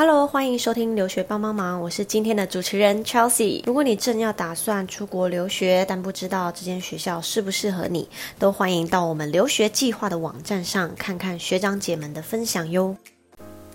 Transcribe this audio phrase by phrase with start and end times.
[0.00, 3.64] Hello，欢迎收听留学帮帮忙，我是今天的主持人 Chelsea。
[3.66, 8.08] 如果你正要打算出国留学，但不知道这间学校适不适合你，
[8.38, 12.96] 都欢迎到我们留学计划的网站上看看学长姐们的分享哟。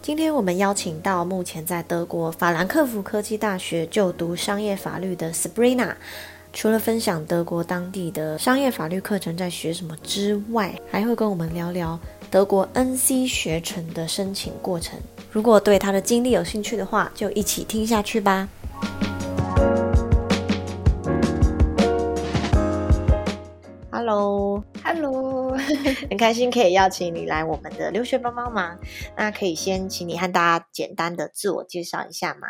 [0.01, 5.93] 今天我们邀请到目前在德国法兰克福科技大学就读商业法律的 Sabrina。
[6.53, 11.99] 除了分享德国当地的商业法律课程在学什么之外，还会跟我们聊聊
[12.31, 14.97] 德国 NC 学程的申请过程。
[15.33, 18.47] 如果对他的经历有兴趣的话，就一起听下去吧。
[23.91, 25.57] Hello，Hello，
[26.07, 28.77] 很开心可以邀请你来我们的留学帮帮忙。
[29.17, 32.47] 那可以先请你和大家简单的自我介绍一下吗？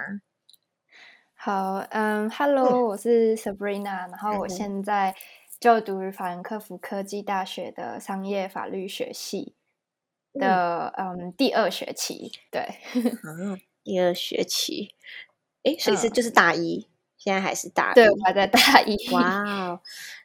[1.35, 5.15] 好，嗯，Hello，我是 Sabrina，然后我现在
[5.57, 9.55] 就读于法兰克福科技大学的商业法律学系。
[10.33, 12.79] 的嗯，第二学期对，
[13.23, 14.95] 嗯，第二学期，
[15.63, 16.87] 哎， 所以是就是大一，
[17.17, 18.97] 现在还是大，对，我还在大一。
[19.11, 19.81] 哇哦，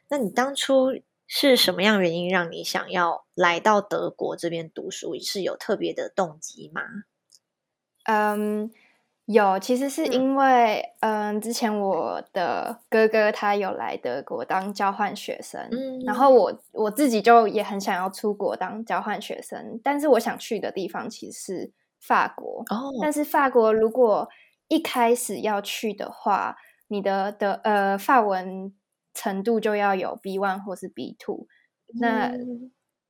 [0.09, 5.17] 那你当初是什么样原因让你想要来到德国这边读书？
[5.19, 6.81] 是有特别的动机吗？
[8.05, 8.71] 嗯。
[9.31, 24.27] 有，其实是因为，嗯，之前我的哥哥他有来德国当交换学生，嗯，然后我我自己就也很想要出国当交换学生，但是我想去的地方其实是法国，哦，但是法国如果
[24.67, 26.57] 一开始要去的话，
[26.87, 28.73] 你的的呃法文
[29.13, 31.45] 程度就要有 B one 或是 B two，
[31.99, 32.31] 那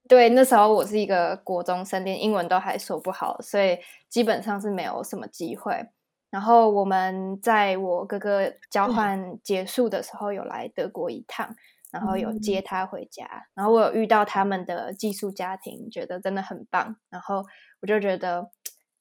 [0.10, 3.78] 对那时候我是一个国中生，连英文都还说不好，所以
[4.10, 5.88] 基本上是没有什么机会。
[6.30, 11.56] 然后我们在我哥哥交换结束的时候有来德国一趟，
[11.92, 16.96] 然后有接他回家，然后我有遇到他们的寄宿家庭，觉得真的很棒。
[17.10, 17.44] 然后
[17.82, 18.52] 我就觉得，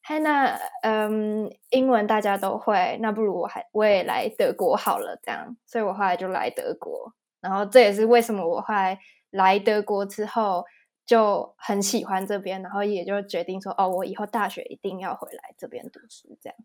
[0.02, 5.54] 嘿，那嗯，英文大家都会，那不如我还我也来德国好了，这样。
[5.66, 7.12] 所以我后来就来德国，
[7.42, 8.98] 然后这也是为什么我后来
[9.30, 10.64] 来德国之后
[11.04, 16.56] 就很喜欢这边，然后也就决定说，哦，我以后大学一定要回来这边读书，这样。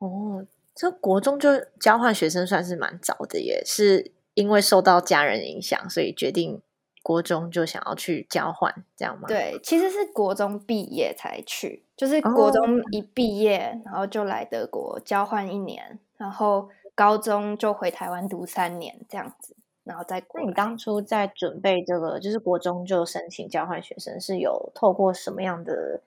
[0.00, 6.62] 哦，这国中就交换学生算是蛮早的，耶是因为受到家人影响，所以决定
[7.02, 9.28] 国中就想要去交换，这样吗？
[9.28, 20.24] 对，其实是国中毕业才去，就是国中一毕业，然后就来德国交换一年，然后高中就回台湾读三年这样子，然后再。
[20.32, 26.00] 那你当初在准备这个，就是国中就申请交换学生，是有透过什么样的？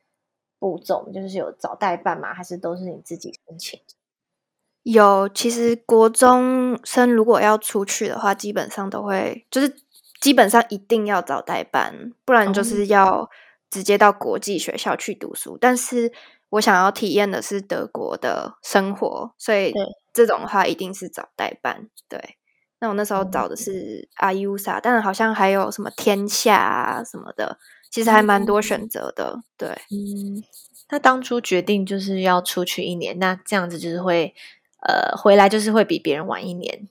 [0.63, 2.33] 步骤就是有找代办吗？
[2.33, 3.77] 还是都是你自己申请？
[4.83, 9.75] 有，其实国中生如果要出去的话，基本上都会，就是
[10.21, 13.29] 基本上一定要找代办，不然就是要
[13.69, 15.57] 直接到国际学校去读书。
[15.59, 16.13] 但是
[16.51, 19.73] 我想要体验的是德国的生活，所以
[20.13, 21.89] 这种的话一定是找代办。
[22.07, 22.37] 对，
[22.79, 27.57] 那我那时候找的是阿 U 萨，但好像还有什么天下啊什么的。
[27.93, 29.69] 其实还蛮多选择的，对。
[29.91, 30.41] 嗯，
[30.89, 34.33] 那当初决定就是要出去一年，那这样子就是会，
[34.81, 36.89] 呃，回来就是会比别人晚一年，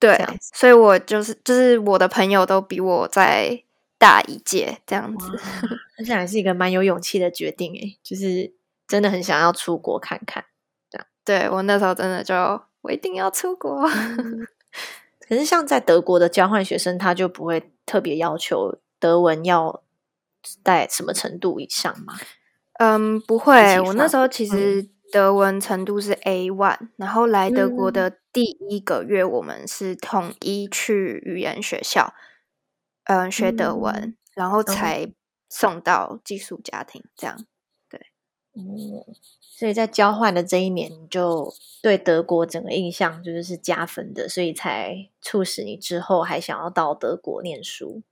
[0.00, 0.18] 对。
[0.52, 3.62] 所以我就是就是我的朋友都比我在
[3.98, 5.30] 大一届这样子，
[5.96, 8.52] 而且还是一个蛮有勇气的决定诶，就是
[8.88, 10.44] 真的很想要出国看看，
[10.90, 11.06] 这样。
[11.24, 12.34] 对我那时候真的就
[12.80, 13.88] 我一定要出国，
[15.28, 19.84] 可是像在德国的交换学生，他就不会特别要求德文要。
[20.64, 22.14] 在什么程度以上吗？
[22.78, 23.80] 嗯，不会。
[23.80, 32.12] 我那时候其实德文程度是 A one，然后来德国的第一个月，我们是统一去语言学校，
[33.04, 35.10] 嗯，学德文，然后才
[35.48, 37.02] 送到寄宿家庭。
[37.16, 37.46] 这样，
[37.88, 37.98] 对。
[38.54, 39.02] 嗯，
[39.40, 48.02] 所以在交换的这一年，你就对德国整个印象就是是加分的，所以才促使你之后还想要到德国念书。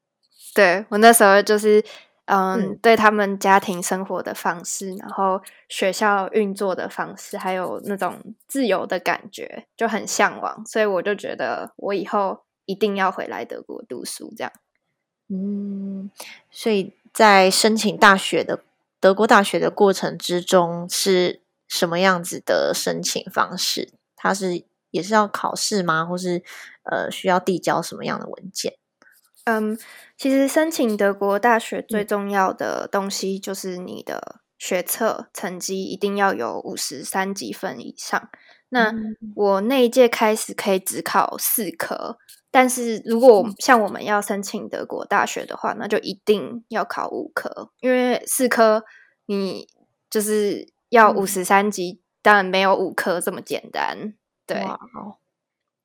[0.55, 1.85] 对我那时候就是。
[2.27, 8.19] 嗯，对他们家庭生活的方式，然后学校运作的方式，还有那种
[8.49, 10.65] 自由的感觉，就很向往。
[10.65, 14.33] 所以我就觉得，我以后一定要回来德国读书。
[14.35, 14.53] 这样，
[15.29, 16.11] 嗯，
[16.51, 18.61] 所以在申请大学的
[18.99, 23.93] 德国大学的过程之中，是什么样子的申请方式？
[24.17, 26.07] 它是也是要考试吗？
[26.07, 26.43] 或是
[26.85, 28.79] 呃，需要递交什么样的文件？
[29.45, 29.79] 嗯，
[30.25, 38.31] 其实申请德国大学最重要的东西就是你的学测成绩一定要有五十三级分以上。
[38.71, 38.91] 那
[39.37, 42.17] 我那一届开始可以只考四科，
[42.51, 48.83] 但是如果像我们要申请德国大学的话，那就一定要考五科，因为四科
[49.27, 49.69] 你
[50.09, 54.15] 就是要五十三级当然没有五科这么简单。
[54.47, 54.65] 对，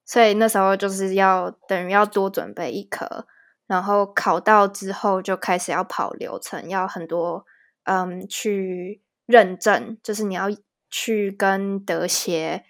[0.06, 3.28] 所以那时候就是要等于要多准备一科，
[3.70, 7.46] 然后考到之后就开始要跑流程，要很多
[7.84, 10.48] 嗯去认证，就是你要
[10.90, 12.66] 去跟德协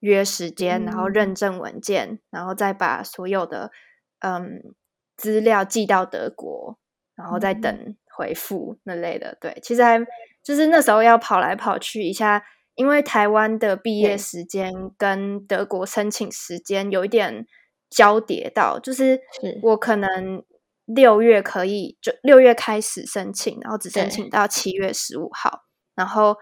[0.00, 3.72] 约时间，然后认证文件，然后再把所有的
[4.20, 4.74] 嗯
[5.16, 6.78] 资料寄到德国，
[7.16, 9.38] 然后再等回复那类的。
[9.40, 9.98] 对，其实还
[10.42, 12.44] 就是那时候要跑来跑去一下。
[12.74, 17.46] 因为台湾的毕业时间跟德国申请时间有一点
[17.94, 19.20] 交叠到，就是
[19.62, 20.42] 我可能
[20.86, 26.36] 六月可以就六月开始申请，然后只申请到七月十五号，然后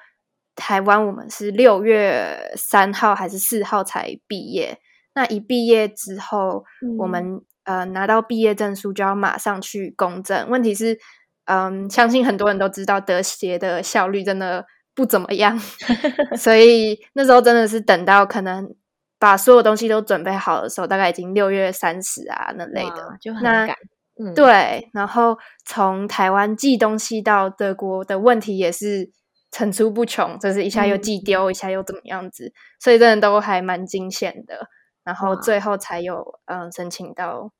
[0.54, 4.78] 台湾我们是六月三号还是四号才毕业。
[5.14, 6.64] 那一毕业之后，
[6.98, 10.48] 我们呃拿到毕业证书就要马上去公证。
[10.48, 10.98] 问题是，
[11.46, 14.64] 嗯，相信很多人都知道德协的效率真的。
[14.92, 15.58] 不怎么样，
[16.36, 18.74] 所以那时候真的是等到可能
[19.20, 23.76] 把所有东西都准备好的时候，大概已经六月三十啊那类的，就很赶。
[24.18, 24.90] 嗯，对。
[24.92, 29.10] 然后从台湾寄东西到德国的问题也是
[29.50, 34.68] 层出不穷，就是一下又寄丢，一下又怎么样子，所以真的都还蛮惊险的。
[35.04, 37.52] 然后最后才有嗯申请到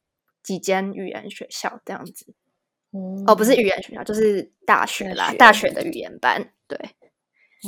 [0.42, 2.34] 几间语言学校这样子。
[3.26, 6.52] 哦，不是语言学校，就是大学啦，大学的语言班。
[6.66, 6.78] 对。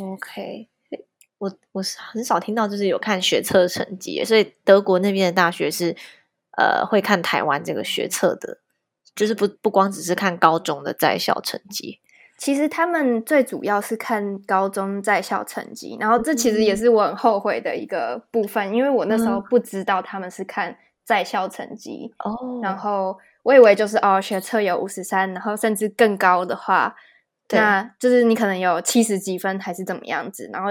[0.00, 0.68] OK，
[1.42, 5.96] 我我是很少听到就是有看学测成绩，所以德国那边的大学是
[6.56, 8.58] 呃会看台湾这个学测的，
[9.16, 11.98] 就是不不光只是看高中的在校成绩，
[12.38, 26.94] 其实他们最主要是看高中在校成绩，然后这其实也是我很后悔的一个部分，因为我那时候不知道他们是看在校成绩哦，然后我以为就是哦学测有五十三，然后甚至更高的话。
[27.54, 30.70] 那就是你可能有七十几分还是怎么样子，然后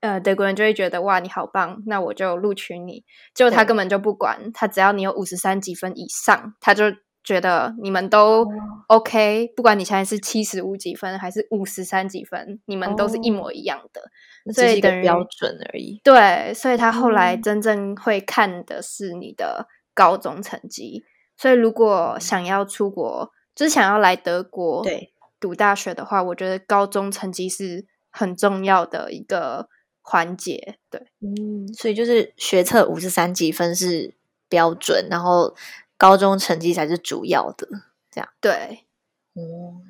[0.00, 3.04] 呃德国人就会觉得哇你好棒，那我就录取你。
[3.34, 6.84] 结果他根本就不管，他只要你有五十三几分以上，他就
[7.22, 8.46] 觉得你们都
[8.88, 16.00] OK，不管你现在是七十五几分还是五十三几分，你们都是一模一样的，所以等于标准而已。
[16.04, 21.04] 对，所以他后来真正会看的是你的高中成绩。
[21.36, 25.10] 所以如果想要出国，就是想要来德国，对。
[25.40, 29.68] 读大学的话，我觉得高中成绩是很重要的一个
[30.04, 30.78] 环节。
[30.90, 34.14] 对，嗯，所以就是学测五十三几分是
[34.48, 35.56] 标准，然后
[35.96, 37.66] 高中成绩才是主要的。
[38.10, 38.84] 这样，对，
[39.32, 39.80] 哦，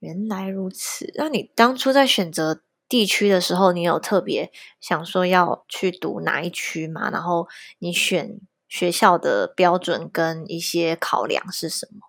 [0.00, 1.12] 原来如此。
[1.14, 4.50] 那你当初在选择地区的时候，你有特别
[4.80, 7.10] 想说要去读哪一区吗？
[7.10, 7.46] 然后
[7.78, 12.08] 你选学校的标准跟一些考量是什么？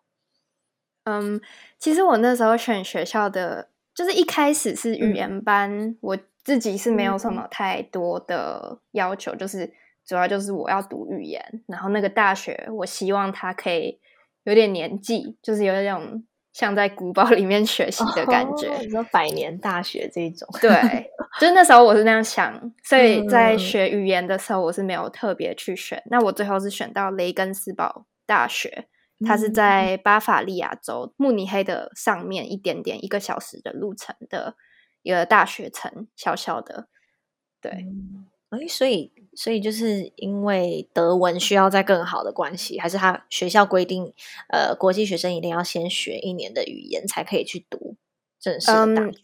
[1.03, 1.41] 嗯。
[1.79, 6.17] 其实我那时候选学校的，就是一开始是语言班，我
[6.47, 9.69] 自己是没有什么太多的要求，就是
[10.05, 13.99] 主要就是我要读语言，然后那个大学我希望它可以
[14.45, 16.23] 有点年纪，就是有那种
[16.53, 28.87] 像在古堡里面学习的感觉，你说百年大学这种，对，就是那时候我是那样想，所以在学语言的时候我是没有特别去选，那我最后是选到雷根斯堡大学。
[29.25, 34.55] 它是在巴伐利亚州慕尼黑的上面一点点一个小时的路程的
[35.01, 36.87] 一个大学城，小小的。
[37.61, 37.85] 对，
[38.49, 44.13] 哎，所以所以就是因为德文需要在更好的关系，还是他学校规定，
[44.49, 47.95] 呃，国际学生一定要先学一年的语言才可以去读
[48.39, 49.17] 正式的大学。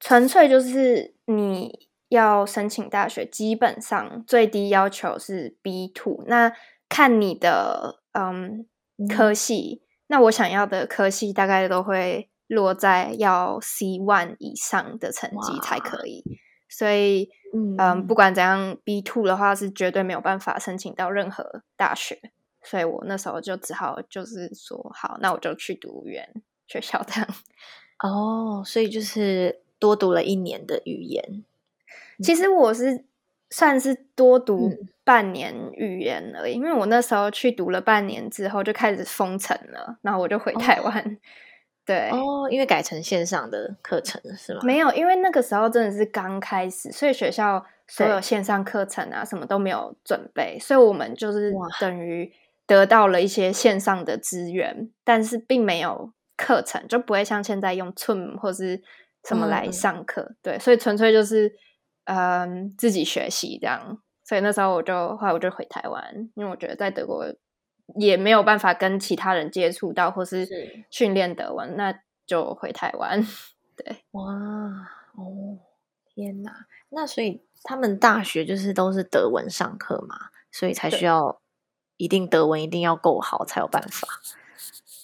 [0.00, 6.52] 纯粹就是你要申请大学，基本上最低要求是 B two，那
[6.88, 8.66] 看你的嗯。
[9.08, 16.22] 科系，那我想要的科系大概都会落在要 C one 以上的成绩才可以，
[16.68, 17.30] 所以
[17.78, 22.20] 嗯，不管怎样，B two 的话是绝对没有办法申请到任何大学，
[22.62, 27.28] 所以我那时候就只好就是说，好，那我就去读语言学校这样。
[28.02, 31.44] 哦，所以就是多读了一年的语言。
[32.22, 33.04] 其实我是。
[33.52, 34.70] 算是多读
[35.02, 41.18] 半年语言而已，因为我那时候去读了半年之后就开始封城了，然后我就回台湾。
[41.90, 44.60] 对哦，因为改成线上的课程是吗？
[44.62, 52.32] 没有，因为那个时候真的是刚开始，所以学校所有线上课程啊什么都没有准备，所以我们就是等于
[52.66, 58.80] 得到了一些线上的资源，但是并没有课程，就不会像现在用 Zoom 或是
[59.24, 60.36] 什么来上课。
[60.42, 61.52] 对，所以纯粹就是。
[62.04, 66.02] 嗯，自己学习这样，所以那时候我就后来我就回台湾，
[66.34, 67.24] 因为我觉得在德国
[67.96, 73.26] 也没有办法跟其他人接触到或是训练德文，那就回台湾。
[73.76, 74.22] 对，哇
[75.16, 75.58] 哦，
[76.06, 76.66] 天哪！
[76.90, 81.40] 那所以他们大学就是都是德文上课嘛，所以才需要
[81.96, 84.08] 一定德文一定要够好才有办法。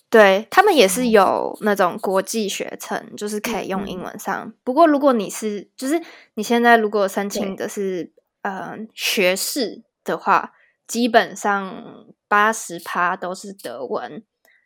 [0.09, 4.53] 对他们也是有那种国际学程，就是可以用英文上。
[4.63, 6.01] 不过如果你是，就是
[6.35, 8.13] 你现在如果申请的是
[8.43, 10.53] 呃学士的话，
[10.87, 14.25] 基本上八十趴都是德文。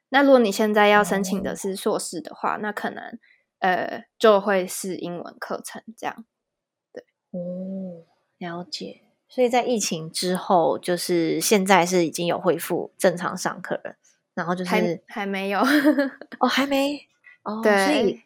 [0.09, 3.19] 那如果你现在要申请的是硕士的话，那可能
[3.61, 6.25] 呃就会是英文课程这样。
[6.93, 8.05] 对，哦，
[8.38, 9.02] 了解。
[9.29, 13.97] 所以在疫情之后，就是现在是已经有恢复正常上课了。
[14.35, 15.61] 然后就是还还没有
[16.38, 16.99] 哦，还没
[17.43, 18.23] 哦，对，所以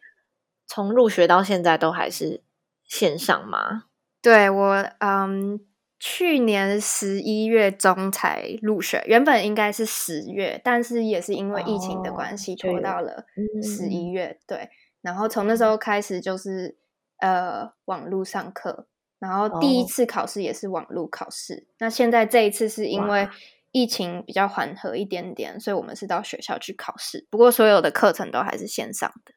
[0.65, 2.41] 从入学到现在都还是
[2.83, 3.85] 线上吗？
[4.21, 5.59] 对我，嗯，
[6.07, 13.25] 去年十一月中才入学，原本应该是十月，但是也是因为疫情的关系拖到了
[13.63, 14.37] 十一月。
[14.45, 14.69] 对，
[15.01, 16.77] 然后从那时候开始就是
[17.17, 18.85] 呃网络上课，
[19.17, 21.65] 然后第一次考试也是网络考试。
[21.79, 23.27] 那现在这一次是因为。
[23.71, 27.27] 疫情比较缓和一点点，所以我们是到学校去考试。
[27.29, 29.33] 不过所有的课程都还是线上的。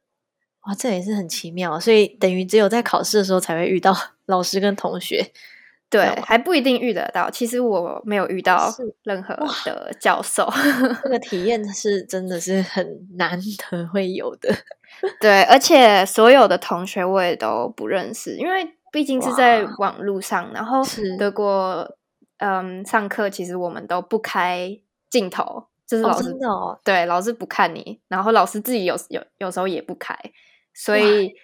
[0.61, 1.81] 哇，这也是很奇妙。
[1.81, 3.93] 所以等于只有在考试的时候才会遇到
[4.27, 5.33] 老师跟同学。
[5.91, 7.31] 对，还不一定遇得到。
[7.31, 10.49] 其实我没有遇到任何的教授。
[11.03, 13.39] 这个体验 是真的是很难
[13.71, 14.55] 得会有的。
[15.21, 20.83] 对，而且所有的同学我也都不认识，因为毕竟是在网络上，然后
[21.19, 21.97] 德国。
[22.41, 24.79] 嗯，上课其实我们都不开
[25.11, 26.33] 镜头，就是老师
[26.85, 30.17] 对老师不看你，然后老师自己有有有时候也不开，
[30.73, 31.35] 所以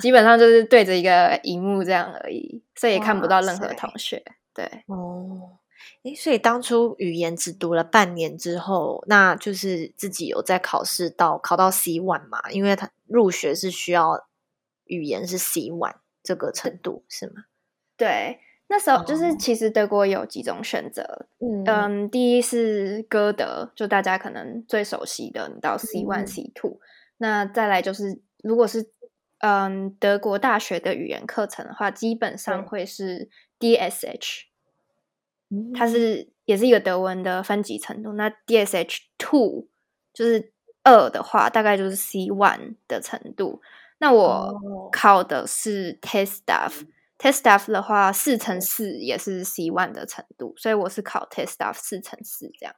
[0.00, 4.22] 基本上就是对着一个荧幕这样而已，所以也看不到任何同学。
[4.52, 5.58] 对哦，
[6.02, 12.50] 诶，所以当初语言只读了半年之后，那就是自己有在考试到考到 C one 嘛？
[12.50, 14.26] 因为他入学是需要
[14.86, 17.44] 语言是 C one 这个程度是吗？
[17.96, 18.40] 对。
[18.72, 21.26] 那时候就是，其实德国有几种选择，
[21.66, 26.78] 嗯，第一是歌德，就大家可能最熟悉的，你到 C one C two，
[27.16, 28.88] 那再来就是，如果是
[29.40, 33.28] 嗯德国大学的语言课程的话，基本上会是
[33.58, 34.44] DSH，
[35.74, 39.68] 它是也是一个德文的分级程度，那 DSH two
[40.12, 43.60] 就是二的话，大概就是 C one 的程度，
[43.98, 44.60] 那我
[44.92, 46.86] 考的是 Test Staff。
[47.18, 52.74] Test Staff 的话，四乘四也是 C one 的程度，所以我是考 Test Staff 四乘四这样。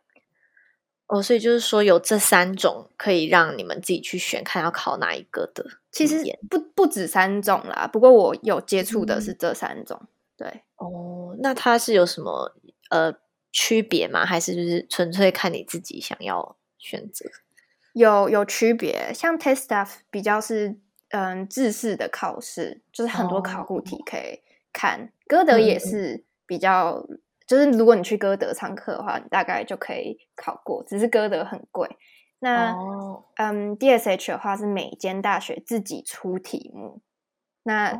[1.07, 5.82] 哦，所以就是说有这三种可以让你们自己去选，看要考哪一个的。
[5.93, 6.17] 其实
[6.51, 10.09] 不不止三种啦，不过我有接触的是这三种。
[10.37, 12.57] 对，哦，那它是有什么
[12.91, 13.15] 呃
[13.53, 14.27] 区别吗？
[14.27, 17.27] 还是就是纯粹看你自己想要选择？
[17.93, 20.81] 有有区别，像 Test Staff 比较是。
[21.15, 24.41] 嗯，自式的考试就是很多考古题可以
[24.73, 25.13] 看。
[25.27, 27.07] 歌德也是比较，
[27.47, 30.83] 就是如果你去歌德上课的话，你大概就可以考过。
[30.89, 31.87] 只是歌德很贵。
[32.45, 32.75] 那
[33.37, 37.01] 嗯，DSH 的话是每间大学自己出题目。
[37.63, 37.97] 那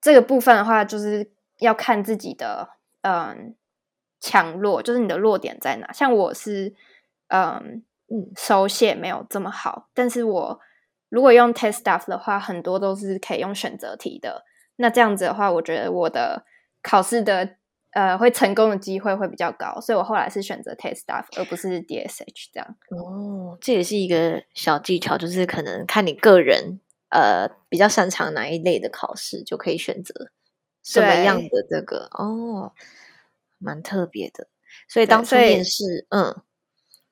[0.00, 2.70] 这个部分的话，就是要看自己的
[3.02, 3.54] 嗯
[4.20, 5.92] 强弱，就是你的弱点在哪。
[5.92, 6.74] 像我是
[7.28, 10.60] 嗯嗯手写没有这么好，但是我。
[11.10, 14.44] 如果用 test stuff 的话，很多都是可以用选择题的。
[14.76, 16.44] 那这样子的话，我觉得我的
[16.82, 17.56] 考试的
[17.92, 22.76] 呃会成功的机会会比较高，所以我后来是选择 test stuff 而不是 DSH 这样。
[22.90, 26.80] 哦，这也是一个小技巧，就是可能看你个人
[27.10, 30.30] 呃比较擅长哪一类的考试，就可以选择
[30.82, 32.72] 什么样的这个哦，
[33.58, 34.48] 蛮特别的。
[34.88, 36.42] 所以当初面试，嗯。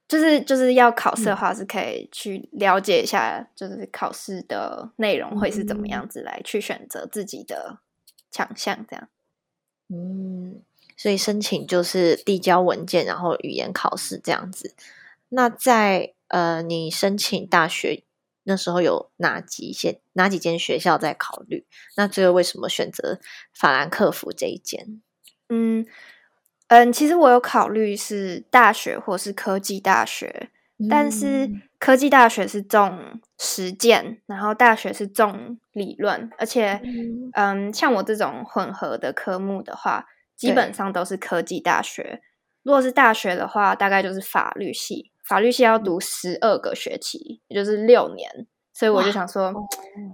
[0.09, 7.81] 就是就是要考试的话，是可以去了解一下，就是考试的内容会是怎么样子，来去选择自己的
[8.31, 9.09] 强项，这样。
[9.89, 10.63] 嗯，
[10.97, 14.75] 所以申请就是递交文件，然后语言考试这样子。
[15.29, 18.03] 那在呃，你申请大学
[18.45, 21.67] 那时候有哪几些哪几间学校在考虑？
[21.97, 23.19] 那最后为什么选择
[23.53, 25.01] 法兰克福这一间？
[25.49, 25.87] 嗯。
[26.69, 30.51] 嗯，其实我有考虑是大学或是科技大学，
[30.91, 31.49] 但是
[31.79, 36.83] 科技大学是重实践，然后大学是重理论，而且，
[37.35, 42.21] 嗯，像我这种混合的科目的话，基本上都是科技大学。
[42.63, 48.29] 如果是大学的话，大概就是法律系，法律系要读十二个学期，也就是六年，
[48.73, 49.55] 所以我就想说，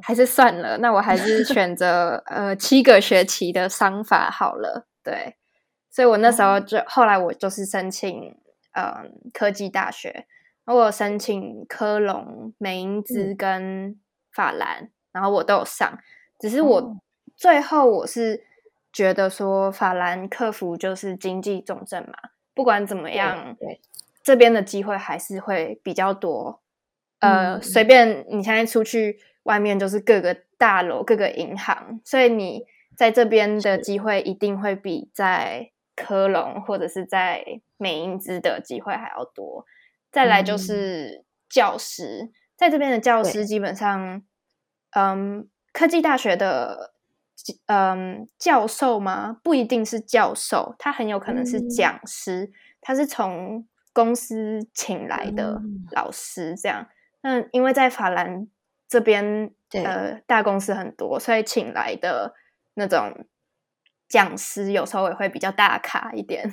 [0.02, 5.36] 还是算了，那我还是选择呃七个学期的商法好了，对。
[5.90, 8.34] 所以我那时候就后来我就是申请
[8.72, 10.26] 嗯科技大学，
[10.64, 14.00] 我申请科隆、美因兹跟
[14.32, 15.98] 法兰，然后我都有上。
[16.38, 16.96] 只是我
[17.36, 18.42] 最后我是
[18.92, 23.80] 觉得说法兰克福就是经济重镇嘛，不管怎么样，对。
[24.22, 26.62] 这边的机会还是会比较多。
[27.18, 32.64] 呃，随便你现在出去外面，就是各个大楼、各个银行，所以你
[32.96, 37.44] 在这边的机会一定会比在科隆或者是在
[37.78, 39.66] 美英兹的机会还要多。
[40.12, 44.22] 再来就是教师，在这边的教师基本上，
[44.90, 46.91] 嗯，科技大学的
[47.66, 49.38] 嗯教授吗？
[49.42, 56.87] 不一定是教授，他很有可能是讲师，他是从公司请来的老师这样。
[57.22, 58.49] 那因为在法兰
[58.88, 62.34] 这边，呃，大公司很多，所以请来的
[62.75, 63.26] 那种
[64.08, 66.50] 讲师有时候也会比较大咖一点。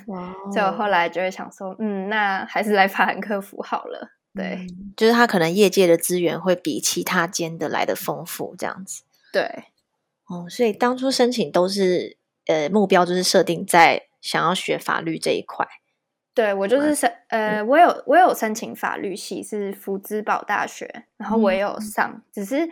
[0.52, 4.10] 所以我后来就会想说，嗯，那还是来法兰克福好了。
[4.32, 4.64] 对，
[4.96, 9.02] 就是他可能业界的资源会比其他间的来的丰富，这样子。
[9.32, 9.64] 对，
[10.30, 15.66] 哦，所以当初申请都是呃目标就是设定在想要学法律这一块。
[16.32, 22.70] 对我就是申呃，我有我有申请法律系，是福兹堡大学，然后我也有上，只是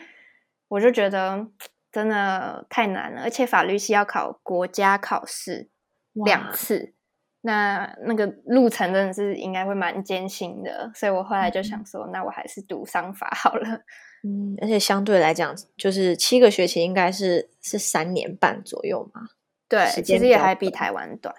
[0.69, 1.49] 我就觉得
[1.91, 5.69] 真的太难了，而且法律系要考国家考试
[6.13, 6.95] 两次，
[7.41, 13.81] 那那个路程真的是应该会蛮艰辛的，所以我后来就想说，那我还是读商法好了。
[14.25, 19.29] 嗯，而且相对来讲，就是七个学期应该是是三年半左右嘛，
[19.69, 21.35] 对，其实也还比台湾短。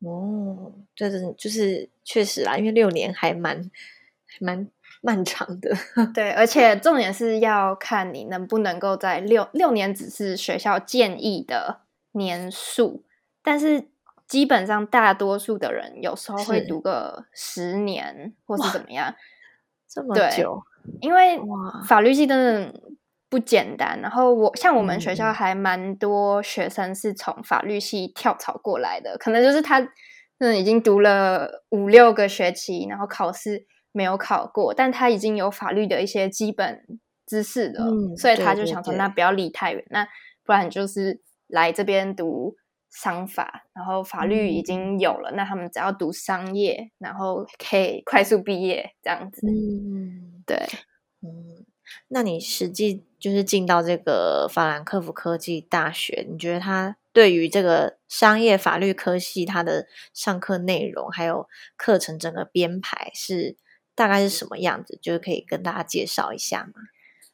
[0.00, 3.70] 哦，就是就是确实啦，因为六年还蛮
[4.40, 4.68] 蛮
[5.00, 5.72] 漫长的。
[6.12, 11.82] 对，而且重点是要看你能不能够在六六年，只是学校建议的
[12.12, 13.04] 年数，
[13.44, 13.86] 但是
[14.26, 19.14] 基本上大多数的人有时候会读个十年或是怎么样，
[19.88, 20.64] 这么久。
[21.00, 21.40] 因为
[21.86, 22.80] 法律系真的
[23.28, 24.00] 不简单。
[24.00, 29.80] 然后我像我们学校还蛮多学生是从法律系跳槽过来的，可能就是他
[30.38, 36.82] 嗯已经读了五六个学期，然后考试没有考过，但他已经有法律的一些基本
[37.26, 40.06] 知识了，所以他就想说，那不要离太远，那
[40.44, 42.56] 不然就是来这边读。
[42.94, 49.46] 商法，然后法律已经有了，那他们只要读商业，然后可以快速毕业这样子。
[49.46, 50.56] 嗯，对，
[51.22, 51.64] 嗯，
[52.08, 63.56] 那你实际就是进到这个法兰克福科技大学，你觉得它对于这个商业法律科系，它的上课内容还有课程整个编排是
[63.94, 64.98] 大概是什么样子？
[65.00, 66.72] 就是可以跟大家介绍一下吗？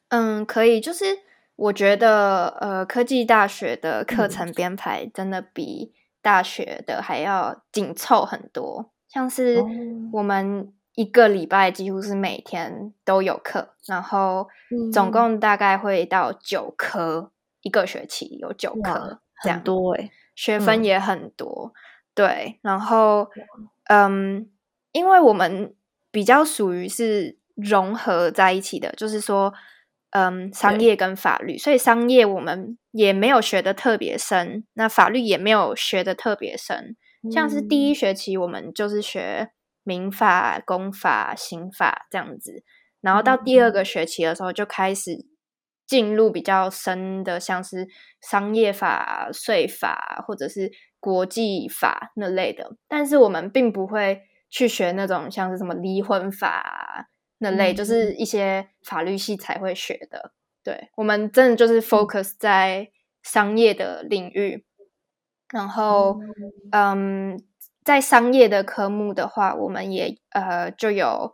[0.09, 1.19] 嗯，可以，就是。
[1.59, 5.91] 我觉得，呃，科技大学的课程编排真的比
[6.21, 8.93] 大学的还要紧凑很多。
[9.09, 9.61] 像是
[10.13, 14.49] 我们一个礼拜几乎是每天都有课，然后
[14.91, 17.31] 总共大概会到九科
[17.61, 21.71] 一个学期，有九科，这样多哎，学分也很多。
[22.13, 23.29] 对，然后，
[23.85, 24.49] 嗯，
[24.91, 25.73] 因为我们
[26.11, 29.53] 比较属于是融合在一起的，就是说。
[30.11, 36.97] 嗯，商业跟法律，所以商业我们也没有学的特别深，那法律也没有学的特别深。
[37.31, 39.51] 像是第一学期我们就是学
[39.89, 42.63] 民法、公法、刑法这样子，
[43.01, 45.25] 然后到第二个学期的时候就开始
[45.87, 47.87] 进入比较深的，像是
[48.21, 57.07] 商业法、税法或者是国际法那类的，但是我们并不会去学那种像是什么离婚法。
[57.41, 62.91] 那类就是一些法律系才会学的，对我们真的就是 focus 在
[63.23, 64.65] 商业的领域，
[65.53, 66.19] 然后
[66.73, 67.41] 嗯，
[67.89, 71.33] 在商业的科目的话，我们也呃就有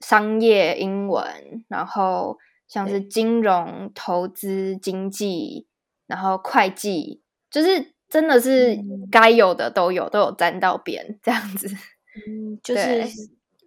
[0.00, 5.66] 商业英文，然后像是金融、投资、经济，
[6.06, 7.20] 然后会计，
[7.50, 8.78] 就是真的是
[9.10, 11.68] 该有的都有，都有沾到边这样子，
[12.26, 13.04] 嗯，就是。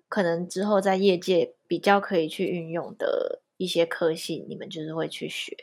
[0.09, 5.55] 可能之后在业界比较可以去运用的一些科系，你们就是会去学。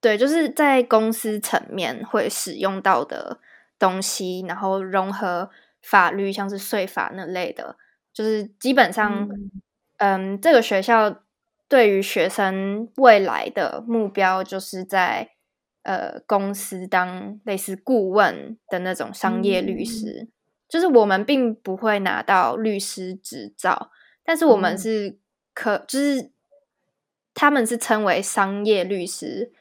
[0.00, 3.38] 对，就是在公司层面会使用到的
[3.84, 5.50] 东西，然后融合
[5.82, 7.76] 法律，像是税法那类的，
[8.14, 9.28] 就是基本上，
[9.98, 11.22] 嗯，这个学校
[11.68, 15.32] 对于学生未来的目标，就是在
[15.82, 20.28] 呃公司当类似顾问的那种商业律师。
[20.66, 23.90] 就是我们并不会拿到律师执照，
[24.24, 25.18] 但是我们是
[25.52, 26.32] 可，就是
[27.34, 29.52] 他们是称为商业律师，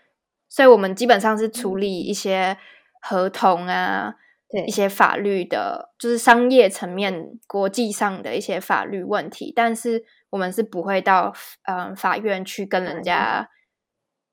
[0.50, 2.58] 所以我们基本上是处理一些
[3.04, 4.16] 合同啊，
[4.50, 4.66] 对。
[4.66, 13.50] 一些法律的，就是商业层面、国际上的一些法律问题，但是我们是不会到嗯法院去跟人家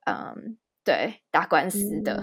[0.06, 2.22] 嗯对打官司的。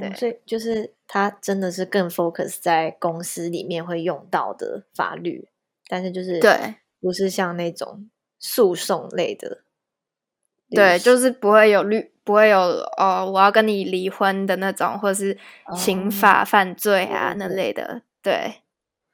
[0.00, 5.48] 对，所以就是他真的是更 focus 在公司里面会用到的法律，
[5.86, 9.62] 但是就是对，不是像那种诉讼类的，
[10.70, 12.58] 对，就是不会有律，不会有
[12.96, 15.38] 哦，我要跟你离婚的那种，或者是
[15.74, 18.62] 刑法犯罪啊那类的，对。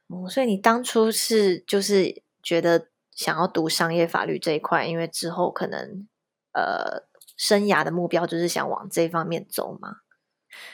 [0.08, 6.06] 哦，所以你当初是就是觉得想要读商业法律这一块，因为之后可能
[6.52, 7.04] 呃
[7.36, 9.98] 生涯的目标就是想往这方面走嘛？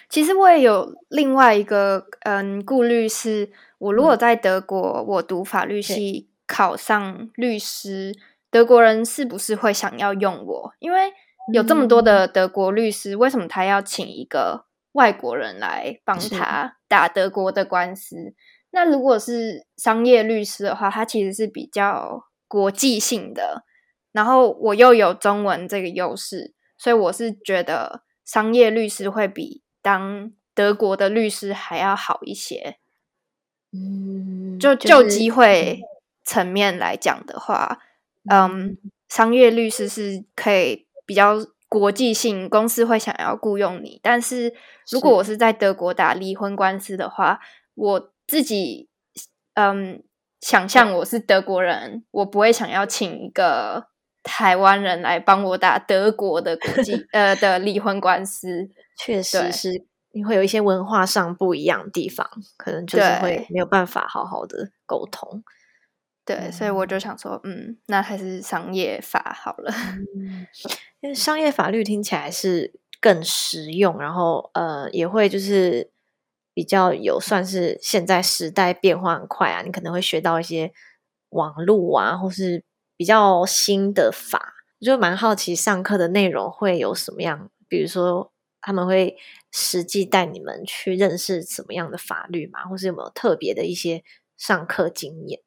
[0.09, 8.13] 其实我也有另外一个嗯顾虑，是我如果在德国我读法律系考上律师，
[8.51, 10.75] 德国人是不是会想要用我？
[10.79, 11.13] 因为
[11.53, 18.35] 有这么多的德国律师，为什么他要请一个外国人来帮他打德国的官司？
[18.71, 23.65] 那如果是商业律师的话，他其实是比较国际性的，
[24.13, 32.79] 然后我又有中文这个优势，所以我是觉得商业律师会比当德国的律师还要好一些。
[33.73, 35.81] 嗯，就就机会
[36.25, 37.79] 层面来讲的话，
[38.31, 38.77] 嗯，
[39.09, 41.37] 商业律师是可以比较
[41.69, 44.01] 国际性，公司会想要雇佣你。
[44.03, 44.55] 但是
[44.91, 47.41] 如果我是在德国打离婚官司的话，
[47.75, 48.89] 我自己
[49.55, 50.03] 嗯，
[50.41, 53.89] 想象我是德国人，我不会想要请一个
[54.23, 58.69] 台湾人来帮我打德国的国际 呃的离婚官司。
[58.97, 65.43] 确实是，你会有一些文化上不一样的地方，可能就是会没有办法好好的沟通。
[66.29, 69.73] 对，所以我就想说，嗯，那还是商业法好了。
[71.01, 75.91] 因为商业法律听起来是更实用，然后呃，也会就是。
[76.55, 80.73] 比较有算是现在时代变化很快啊，你可能会学到一些
[81.29, 82.65] 网络啊，或是
[82.97, 87.49] 比较新的法，就蛮好奇上课的内容会有什么样。
[87.69, 89.17] 比如说他们会
[89.53, 94.03] 实际带你们去认识什么样的法律嘛，或是有没有特别的一些
[94.37, 95.41] 上课经验？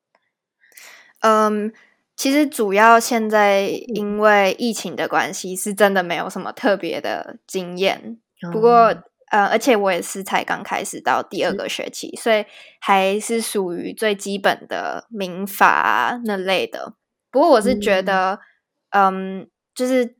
[1.21, 1.73] 嗯，
[2.15, 3.61] 其实主要现在
[3.95, 8.19] 因为疫情的关系，是真的没有什么特别的经验。
[8.51, 8.95] 不过。
[9.31, 12.43] 呃，而且我也是才刚开始到第二个学期，所以
[12.81, 16.95] 还是属于最基本的民法那类的。
[17.31, 18.41] 不过我是觉得，
[18.89, 20.17] 嗯，就是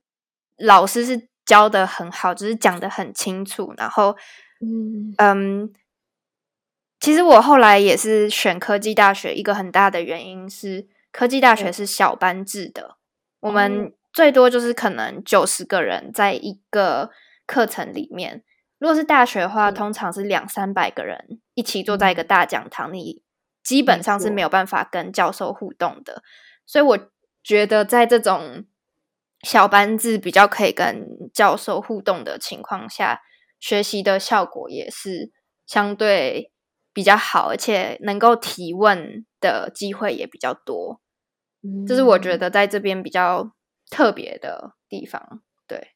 [0.57, 3.73] 老师是教的很好，就是讲的很清楚。
[3.75, 4.15] 然后，
[4.61, 5.73] 嗯嗯，
[7.01, 12.95] 其实我后来也是选科技大学，一个很大的原因是科技大学是小班制的，
[13.39, 17.09] 我们最多就是可能九十个人在一个
[17.47, 18.43] 课程里面。
[18.77, 23.23] 如果是大学的话，通常是两三百个人一起坐在一个大讲堂里，
[23.63, 26.21] 基本上是没有办法跟教授互动的。
[26.67, 26.99] 所以我
[27.43, 28.65] 觉得，在这种
[29.41, 33.21] 小班制比较可以跟教授互动的情况下，
[33.59, 35.31] 学习的效果也是
[35.65, 36.51] 相对
[36.93, 41.01] 比较好，而且能够提问的机会也比较多。
[41.87, 43.51] 这是我觉得在这边比较
[43.89, 45.41] 特别的地方。
[45.67, 45.89] 对。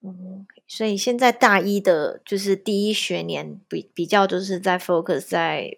[0.00, 5.76] 嗯，所以现在大一的就是第一学年比比较就是在 focus 在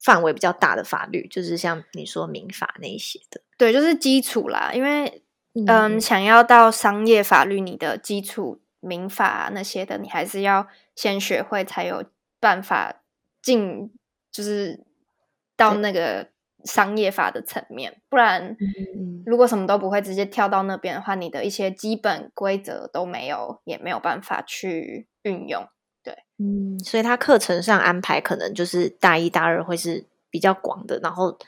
[0.00, 4.70] 范围比较大的法律，就是像你说民法那一些的，对，就是基础啦。
[4.72, 5.24] 因为
[5.66, 12.04] 嗯，想要到商业法律，你的基础民法那些的，你还是要先学会，才有
[12.38, 13.02] 办法
[13.42, 13.90] 进，
[14.36, 14.84] 就是
[15.56, 16.28] 到那个。
[16.64, 18.56] 商业法的层面，不然
[19.24, 25.64] 如果什么都不会，直接跳到那边的话，你的一些基本规则都没有，也没有办法去运用。
[26.02, 31.38] 对，嗯，所以他课程上安排可能就是大一、大二会是比较广的，然后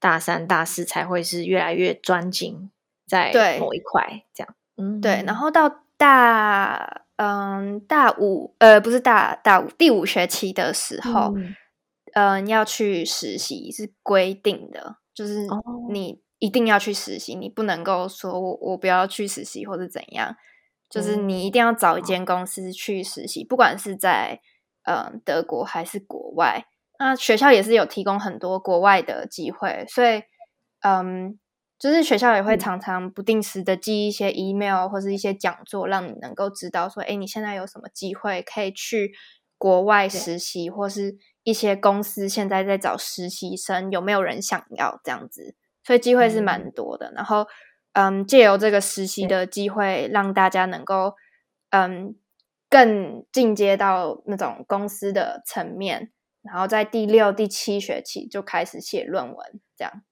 [0.00, 2.70] 大三、大四才会是越来越专精
[3.06, 4.54] 在某一块这样。
[4.78, 11.34] 嗯，对，然后到大嗯大五呃不是大大五第五学期的时候。
[11.36, 11.54] 嗯，
[12.46, 15.48] 要去实习是规定的，就是
[15.90, 20.36] 你一定要去实习，你不能够说我我不要去实习或者怎样，
[20.88, 24.40] 就是你一定要找一间公司去实习，不管是在
[24.84, 26.66] 嗯德国还是国外，
[27.00, 30.22] 那学校也是有提供很多国外的机会，所以
[30.82, 31.36] 嗯，
[31.78, 39.12] 就是学校也会常常不定时的寄一些 email 或是一些讲座，让你能够知道说，哎，你现在有什么机会可以去
[39.58, 41.18] 国外实习，或是。
[41.44, 45.54] 一些公司现在在找实习生，有没有人想要这样子？
[45.84, 47.12] 所以机会是蛮多的。
[47.14, 47.46] 然后，
[47.92, 51.14] 嗯，借由这个实习的机会，让大家能够，
[51.70, 52.16] 嗯，
[52.68, 56.10] 更进阶到那种公司的层面。
[56.42, 60.02] 然后在第六、第七学期就开始写论文，这样。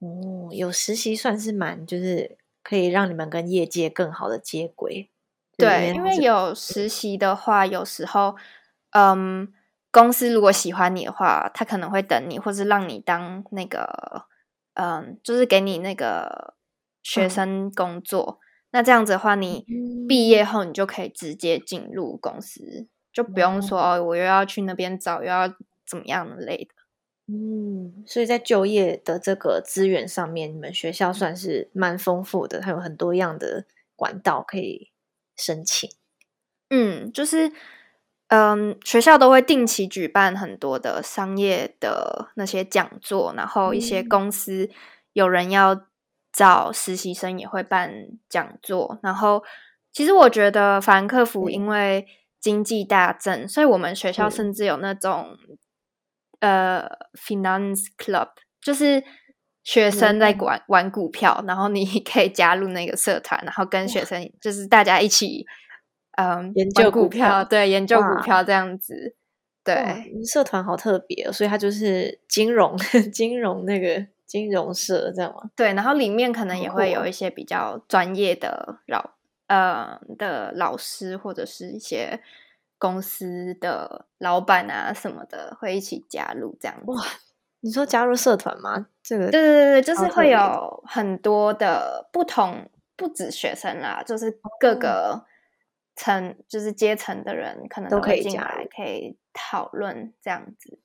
[0.00, 5.10] 哦，有实习算是蛮，就是可以让你们跟业界更好的接轨。
[5.56, 8.36] 对，因为有实习的话，有时候，
[8.90, 9.50] 嗯，
[9.96, 14.26] 公司如果喜欢你的话，他可能会等你，或是让你当那个，
[14.74, 16.54] 嗯，就是给你那个
[17.02, 18.38] 学生工作。
[18.72, 19.64] 那这样子的话，你
[20.06, 25.48] 毕业后你就可以直接进入公司，就不用说哦，我又要去那边找，又要
[25.86, 26.74] 怎么样的类的。
[27.28, 33.64] 嗯，所以在就业的这个资源上面，你们学校算是蛮丰富的，它有很多样的
[33.96, 34.90] 管道可以。
[35.38, 35.90] 申请，
[36.70, 37.52] 嗯，就是，
[38.28, 44.68] 嗯，学校都会定期举办很多的商业的那些讲座，然后一些公司
[45.12, 45.86] 有人要
[46.32, 47.92] 找实习生也会办
[48.28, 48.98] 讲座。
[49.02, 49.44] 然后，
[49.92, 52.06] 其实我觉得法兰克福因为
[52.40, 55.36] 经济大振，所以我们学校甚至有那种
[56.40, 59.02] 呃 finance club，就是。
[59.66, 65.44] 学生在玩玩股票，然后你 可以加入那个社团，然后跟学生就是大家一起，
[66.16, 69.14] 嗯，研究股票，对，研究股票这样子。
[69.62, 72.76] 对，社团好特别，所以它就是金融
[73.12, 75.50] 金融那个金融社这样吗？
[75.56, 79.10] 对，然后里面可能也会有一些比较专业的老
[79.48, 82.20] 呃的老师，或者是一些
[82.78, 86.84] 公司的老板啊什么的，会一起加入这样子。
[86.92, 87.02] 哇，
[87.60, 88.86] 你说加入社团吗？
[89.02, 95.24] 这个对对对对，就是会有很多的不同，不止学生啦，就是各个
[95.96, 100.78] 层，就是阶层的人可能都可以进来，可以讨论这样子。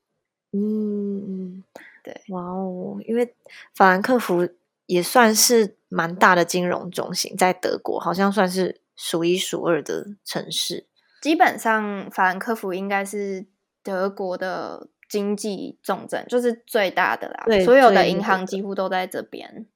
[0.54, 1.64] 嗯嗯，
[2.04, 3.36] 对，哇哦，因为
[3.76, 4.50] 法兰克福
[4.88, 10.88] 也算是蛮大的金融中心，在德国好像算是数一数二的城市。
[11.22, 13.46] 基本上，法兰克福应该是
[13.84, 14.88] 德国的。
[15.12, 19.68] 经济重镇就是最大的啦，所有的银行几乎都在这边。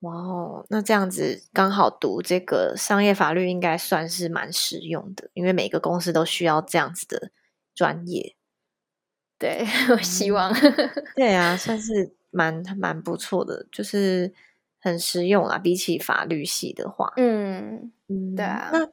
[0.00, 7.30] 哇哦，那这样子刚好读这个商业法律应该算是蛮实用的，因为每个公司都需要这样子的
[7.74, 8.34] 专业。
[9.38, 10.52] 对， 我希望。
[11.14, 14.32] 对啊，算是蛮蛮不错的，就是
[14.80, 15.58] 很实用啊。
[15.58, 18.70] 比起法律系的话，嗯嗯，对啊。
[18.72, 18.84] 那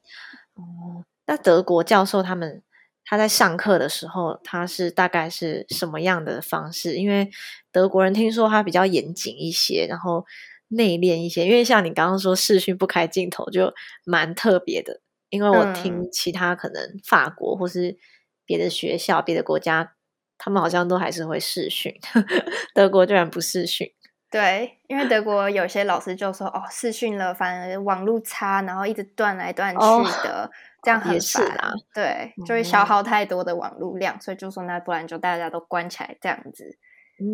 [0.56, 2.62] 哦，那德国教授他们。
[3.06, 6.96] 他在上课的时候，他是大概是什么样的方式？
[6.96, 7.30] 因为
[7.70, 10.26] 德国人听说他比较严谨一些，然后
[10.70, 11.46] 内敛一些。
[11.46, 13.74] 因为像你刚刚说视讯不开镜头，就
[14.06, 15.02] 蛮特别的。
[15.30, 17.98] 因为我听其他可能法国或是
[18.46, 19.96] 别的学校、别的国家，
[20.38, 21.94] 他们好像都还是会视讯，
[22.76, 23.92] 德国居然不视讯。
[24.30, 29.80] 对，因为德国有些老师就说：“哦，视讯了，反而网络差，然后一直断来断去
[30.24, 30.50] 的。
[30.84, 36.78] ”这样很烦啊，对，就会消耗太多的网络量，所以就说那不然就大家都关起来这样子。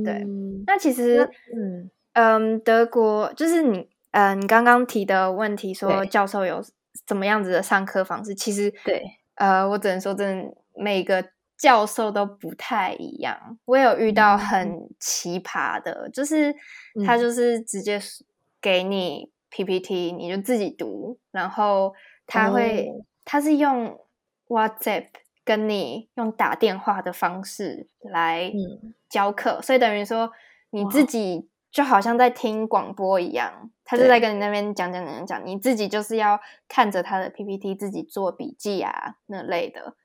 [0.06, 0.24] 对，
[0.68, 6.64] 那其实，嗯嗯，德国就是你，嗯，你刚刚提的问题，说教授有
[7.06, 9.04] 怎么样子的上课方式，其实对，
[9.36, 11.24] 呃，我只能说，真的每个
[11.58, 13.58] 教授都不太一样。
[13.66, 16.54] 我有遇到很奇葩的，就是
[17.06, 18.00] 他就是直接
[18.62, 21.94] 给你 PPT，你就自己读，然后
[22.26, 22.90] 他会。
[23.32, 24.00] 他是用
[24.48, 25.06] WhatsApp
[25.46, 28.52] 跟你用打电话的方式来
[29.08, 30.32] 教课，所以等于说
[30.72, 39.96] 你自己就好像在听广播一样，他就在跟你那边讲讲讲讲，你自己就是要看着他的 PPT 自己做笔记啊那类的。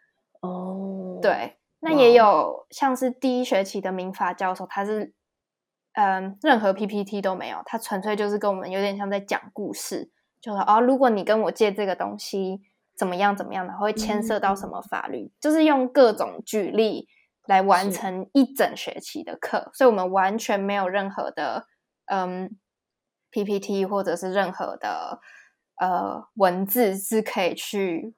[0.40, 5.14] 哦，对，那也有像是第一学期的民法教授，他是
[5.94, 12.62] 嗯任何 PPT 都没有，他纯粹就是跟我们有点像在讲故事，就说哦，如果你跟我借这个东西。
[12.96, 13.34] 怎么样？
[13.34, 15.32] 怎么样的会牵涉到什么法律？
[15.40, 17.08] 就是用各种举例
[17.46, 21.66] 来完成一整学期的课，所以我们完全没有任何的
[22.06, 22.56] 嗯
[23.30, 25.20] PPT 或者是任何的
[25.80, 28.14] 呃文字是可以去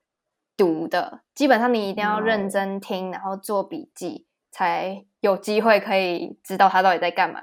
[0.56, 1.22] 读的。
[1.34, 7.40] 基本上你一定要认真听，然后做笔记，才有机会可以知道他到底在干嘛。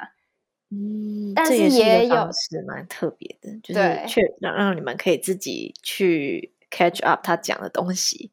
[0.70, 6.52] 嗯，但是也有是蛮特别的，就是确让让你们可以自己去。
[6.76, 8.32] catch up 他讲的东西，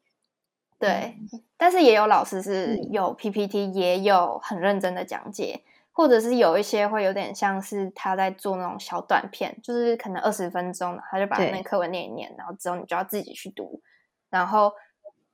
[0.81, 1.15] 对，
[1.57, 13.79] 但是也有老师是有 PPT，也有很认真的讲解，或者是有一些会有点像是他在做那种小短片，就是可能二十分钟，他就把那课文念一念，然后之后你就要自己去读，
[14.31, 14.73] 然后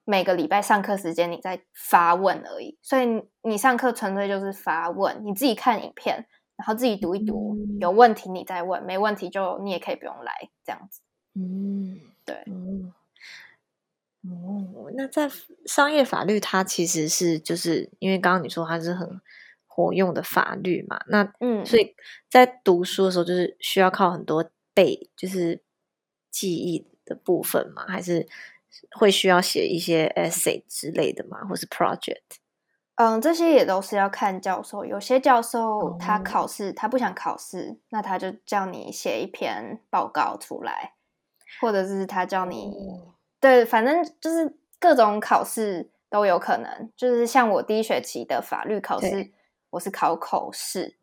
[0.04, 10.34] 每个礼拜上课时间你在发问而已，所以你上课纯粹就是发问，你自己看影片，然后自己读一读，有问题你再问，没问题就你也可以不用来
[10.66, 11.00] 这样子，
[11.36, 12.92] 嗯，对，嗯。
[14.30, 15.30] 哦，那在
[15.66, 19.22] 商业法律，它其实是就是因为刚刚你说它是很
[19.66, 21.96] 活用的法律嘛，那嗯，所以
[22.30, 25.62] 在读书的时候，就是需要靠很多背，就是
[26.32, 28.28] 记忆的部分嘛，还是
[28.98, 31.46] 会需要写一些 essay 之类的嘛？
[31.46, 32.40] 或是 project？
[32.96, 34.84] 嗯，这些也都是要看教授。
[34.84, 40.94] 有些教授他考试，他不想考试，那他就叫你写一篇报告出来，
[41.62, 42.74] 或者是他叫你
[43.48, 46.92] 对，反正就是各种考试都有可能。
[46.96, 49.32] 就是像我第一学期的法律考试，
[49.70, 50.98] 我是考口试，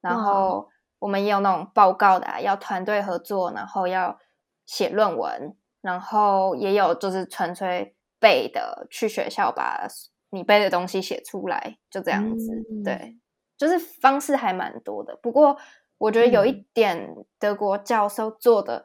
[0.00, 4.18] 然后我们也有那种报告的，要团队合作，然后要
[4.66, 9.86] 写论文，然后也有就是纯粹背的，去学校把。
[10.30, 12.52] 你背的东西写出来，就这样子，
[12.84, 13.16] 对，
[13.56, 15.16] 就是方式还蛮多的。
[15.22, 15.56] 不过
[15.96, 18.84] 我觉得有一点德国教授做的，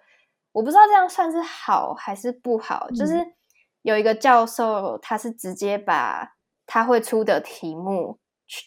[0.53, 2.89] 我不知道这样算是好还是不好。
[2.91, 3.17] 就是
[3.81, 6.35] 有一个教授，他是直接把
[6.65, 8.19] 他会出的题目，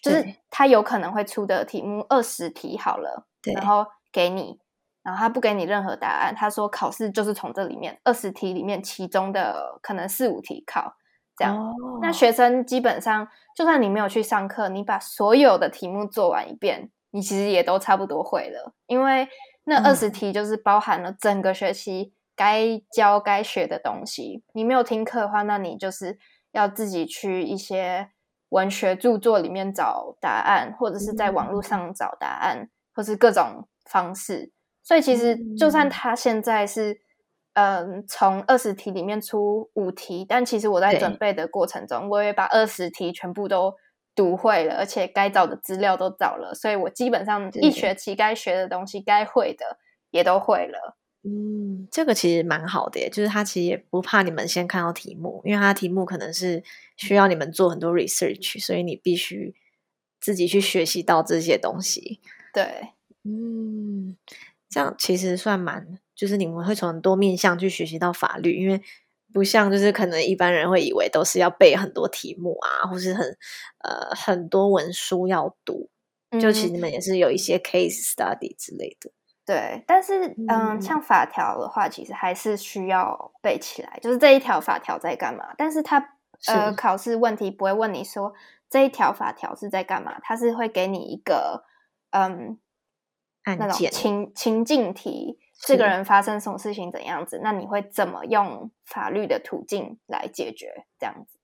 [0.03, 4.59] 就是他有可能会出的题目二十题好了，然后给你，
[5.03, 10.97] 然后他不给你任何答案，他说考试就是从这里面二十题里面其中的可能四五题考。
[11.39, 18.73] 这样，那学生基本上，就算你没有去上课，你把所有的题目做完一遍，你其实也都差不多会了。
[18.87, 19.29] 因为
[19.67, 24.43] 那二十题就是包含了整个学期该教该学的东西。
[24.55, 26.19] 你没有听课的话，那你就是
[26.53, 28.11] 要自己去一些
[28.49, 34.53] 文学著作里面找答案，或者是在网络上找答案，或是各种方式。
[34.83, 37.05] 所以其实，就算他现在是。
[37.59, 43.73] 嗯，从二十题里面出五题，但其实我在准备的过程中，我也把二十题全部都
[44.17, 49.79] 读会了，而且该找的资料都找了，所以我基本上一学期该学的东西、该会的
[50.11, 50.97] 也都会了。
[51.23, 56.65] 嗯，这个其实蛮好的，就是他其实也不怕你们先看到题目，因为他题目可能是
[56.97, 59.55] 需要你们做很多 research，所以你必须
[60.21, 62.21] 自己去学习到这些东西。
[62.53, 62.89] 对，
[63.25, 64.17] 嗯，
[64.69, 65.99] 这样其实算蛮。
[66.15, 68.81] 就是你们会从很多面向去学习到法律，因为
[69.33, 73.27] 不像就是可能一般人会以为都是要背很多题目啊，或是很
[73.83, 75.91] 呃很多文书要读。
[76.41, 79.11] 就其实你们也是有一些 case study 之类的。
[79.45, 85.55] 对，但是嗯，像法条的话，其实还是需要背起来，就是这一条法条在干嘛。
[85.57, 86.17] 但是它
[86.49, 88.35] 呃考试问题不会问你说
[88.69, 91.65] 这一条法条是在干嘛，它是会给你一个
[92.11, 92.59] 嗯
[93.45, 95.39] 那种情情境题。
[95.59, 97.41] 这个人发生什么事情怎样子？
[97.43, 101.39] 那你会怎么用法律的途径来解决这样子？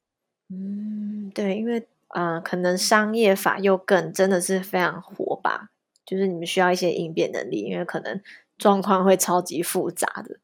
[0.51, 5.71] 嗯，对，因为呃，可能商业法又更真的是非常火吧，
[6.05, 8.21] 就是你们需要一些应变能力，因为可能
[8.59, 10.39] 状况会超级复杂的。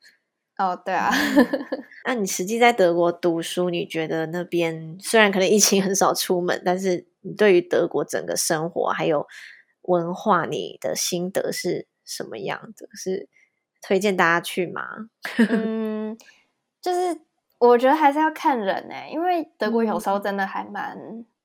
[0.57, 1.11] 哦，对啊。
[2.07, 9.27] 那你实际在德国读书，你觉得那边虽然可能疫情很少出门，但是你对于德国整个生活还有
[9.83, 12.89] 文化，你的心得是什么样的？
[12.95, 13.29] 是？
[13.81, 14.83] 推荐大家去吗？
[15.51, 16.17] 嗯，
[16.81, 17.21] 就是
[17.59, 20.97] 我觉得还是要看人哎，因为德国有时候真的还蛮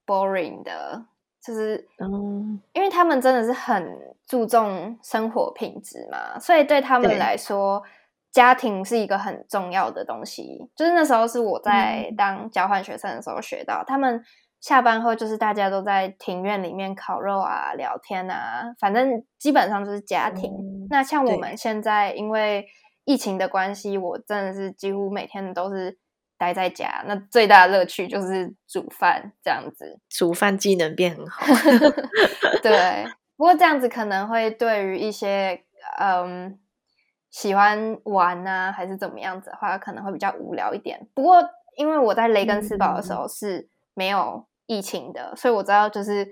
[0.05, 1.03] boring 的，
[1.41, 7.83] 就是嗯，因为他们真的是很注重生活品质嘛，所以对他们来说，
[8.31, 10.69] 家庭是一个很重要的东西。
[10.75, 14.23] 就是那时候是我在当交换学生的时候学到，他们。
[14.63, 20.49] 下班后就是大家都在庭院里面烤肉啊、聊天啊，反正基本上就是家庭。
[20.89, 22.67] 那像我们现在因为
[23.05, 25.97] 疫情的关系，我真的是几乎每天都是
[26.37, 27.03] 待在家。
[27.05, 31.45] 那最大的乐趣就是煮饭这样子，煮饭技能变很好。
[32.61, 35.63] 对，不过这样子可能会对于一些
[35.99, 36.59] 嗯
[37.29, 41.07] 喜欢玩啊还是怎么样子的话，可能会比较无聊一点。
[41.13, 41.43] 不过
[41.77, 44.45] 因为我在雷根斯堡的时候是没有。
[44.65, 46.25] 疫情的，所以我知道，就是，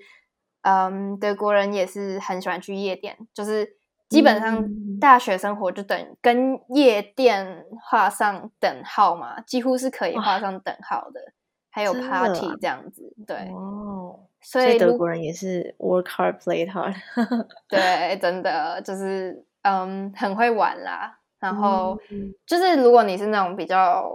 [0.61, 3.75] 嗯，德国人也是很喜欢去夜店，就是
[4.11, 4.63] 基本上
[4.99, 11.33] 大学生活就等跟夜店画上等号嘛，几乎是可以画上等号的。
[11.71, 16.93] 还有 party 这样子，对哦，所以德国人也是 work hard play hard，
[17.69, 21.17] 对，真的就是嗯，很会玩啦。
[21.39, 21.97] 然后
[22.45, 24.11] 就是如果你是那种比较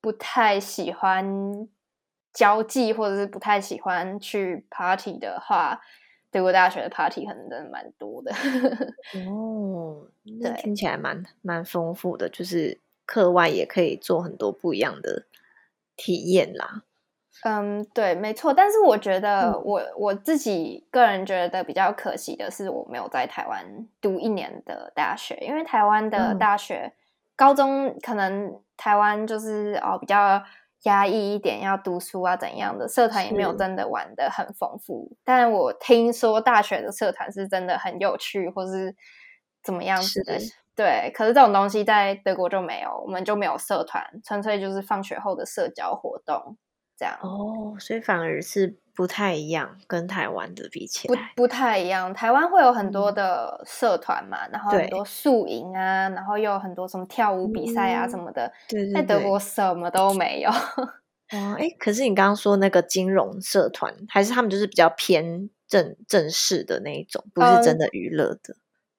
[0.00, 1.68] 不太喜欢。
[2.32, 5.80] 交际或者是不太喜欢去 party 的话，
[6.30, 8.32] 德国大学的 party 可能真的蛮多的。
[9.28, 10.06] 哦，
[10.40, 15.26] 对，听起来蛮蛮丰富的，就是课外也可以做很多不一样的
[15.96, 16.82] 体验啦。
[17.44, 18.54] 嗯，对，没错。
[18.54, 26.92] 但是我觉得，我我自己个人觉得比较可惜的是，我没有在台湾读一年的大学，因为台湾的大学
[27.34, 30.42] 高中可能台湾就是哦比较。
[30.84, 35.16] 压抑一点，要读书啊，怎样的社团也没有真的玩的很丰富。
[35.24, 38.94] 但我听说大学的社团是真的很有趣，或是
[39.62, 40.38] 怎么样子的。
[40.74, 46.56] 对，可是这种东西在德国就没有，我们就没有社团，纯粹就是放学后的社交活动
[47.00, 47.16] 这样。
[47.22, 52.12] 哦，所以反而是不太一样，跟台湾的比起来，不不太一样。
[52.12, 58.52] 台湾会有很多的社团嘛，然后很多宿营啊，然后又有很多什么跳舞比赛啊什么的。
[58.68, 60.50] 对，在德国什么都没有。
[61.32, 68.56] 哦，哎，可是你刚刚说那个金融社团，还是他们就是比较偏正正式的那一种，不是真的娱乐的，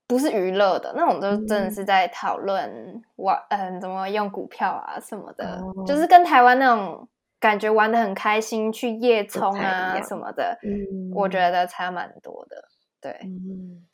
[0.08, 7.08] 不是娱乐的那种，就真的是在讨论玩，嗯，怎么用股票啊什么的，就是跟台湾那种
[7.42, 12.70] 感觉玩的很开心，去夜冲啊什么的，嗯，我觉得差蛮多的。
[13.02, 13.86] 对，嗯，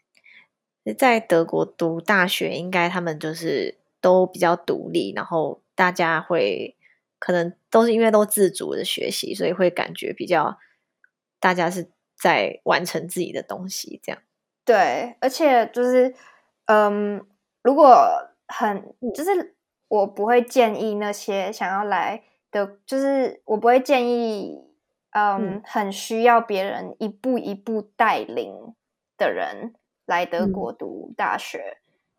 [0.96, 6.76] 在德国读大学，应该他们就是都比较独立，然后大家会。
[7.20, 10.60] 可能都是因为都自主的学习，所以会感觉比较
[11.40, 14.22] 大家是在完成自己的东西，这样。
[14.64, 16.14] 对，而且就是，
[16.66, 17.26] 嗯，
[17.64, 18.08] 如果
[18.48, 19.56] 很就是
[19.88, 22.22] 我不会建议那些想要来
[22.58, 24.60] 的，就是我不会建议，
[25.12, 28.54] 嗯，很需要别人一步一步带领
[29.18, 29.74] 的人
[30.06, 31.78] 来德国读大学，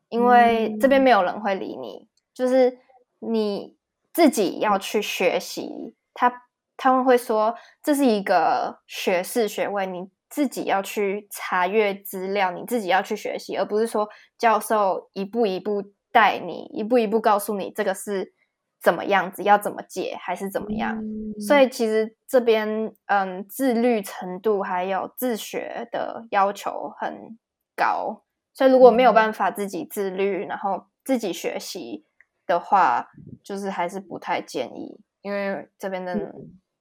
[0.08, 2.78] 因为这边没有人会理你，就是
[3.18, 3.76] 你。
[4.10, 6.42] 自己要去学习，他
[6.76, 18.32] 他们会说这是一个学士学位，你自己要去查阅资料，你自己要去学习，而不是说教授一步一步带你，一步一步告诉你这个是
[18.80, 20.98] 怎么样子，要怎么解还是怎么样。
[21.40, 27.38] 所以其实这边嗯，自律程度还有自学的要求很
[27.76, 28.24] 高，
[28.54, 32.04] 所以如果没有办法自己自律，然后自己学习。
[32.48, 33.06] 的话，
[33.44, 36.34] 就是还是不太建议，因为这边的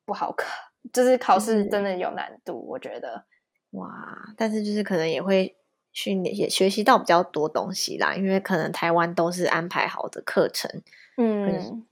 [0.06, 0.48] 不好考，
[0.94, 3.26] 就是考试真的有难度，我觉得。
[3.72, 3.90] 哇，
[4.38, 5.58] 但是就是可能也会
[5.92, 10.72] 训练，也学习到比较多东西啦，因为可能台湾都是安排好的课程，
[11.18, 11.86] 嗯，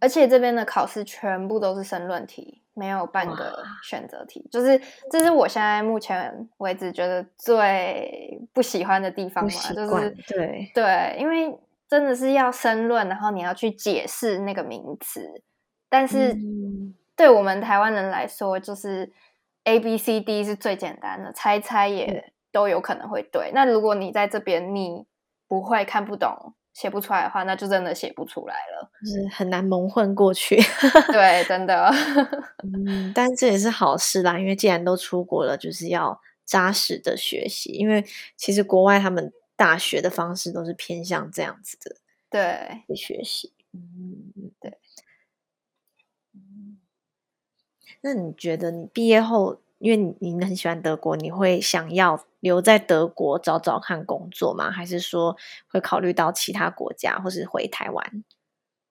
[0.00, 11.58] 而且这边的考试全部都是申论题，没有半个选择题，就是这是我现在目前为止觉得最不喜欢的地方嘛，就是对对，因为。
[11.88, 15.42] 真的是要申论，然后你要去解释那个名词，
[15.90, 16.34] 但是
[17.14, 19.12] 对我们台湾人来说，就是
[19.64, 23.50] A B C D 是最简单的，猜猜也都有可能会对。
[23.52, 25.04] 那如果你在这边你
[25.46, 30.56] 不会看不懂写不出来的话，那就真的写不出来了，就是很难蒙混过去。
[31.12, 31.90] 对，真的。
[32.64, 38.04] 嗯，但这也是好事啦，因为既然都出国了，就是要扎实的学习，因为
[38.36, 39.32] 其实国外他们。
[39.54, 41.96] 大学的方式都是偏向这样子的，
[42.28, 44.76] 对，学习，嗯，对。
[48.00, 54.70] 那你觉得你毕业后，因为你你很喜欢德国，你会想要留在德国找找看工作吗？
[54.70, 55.36] 还是说
[55.68, 58.24] 会考虑到其他国家，或是回台湾？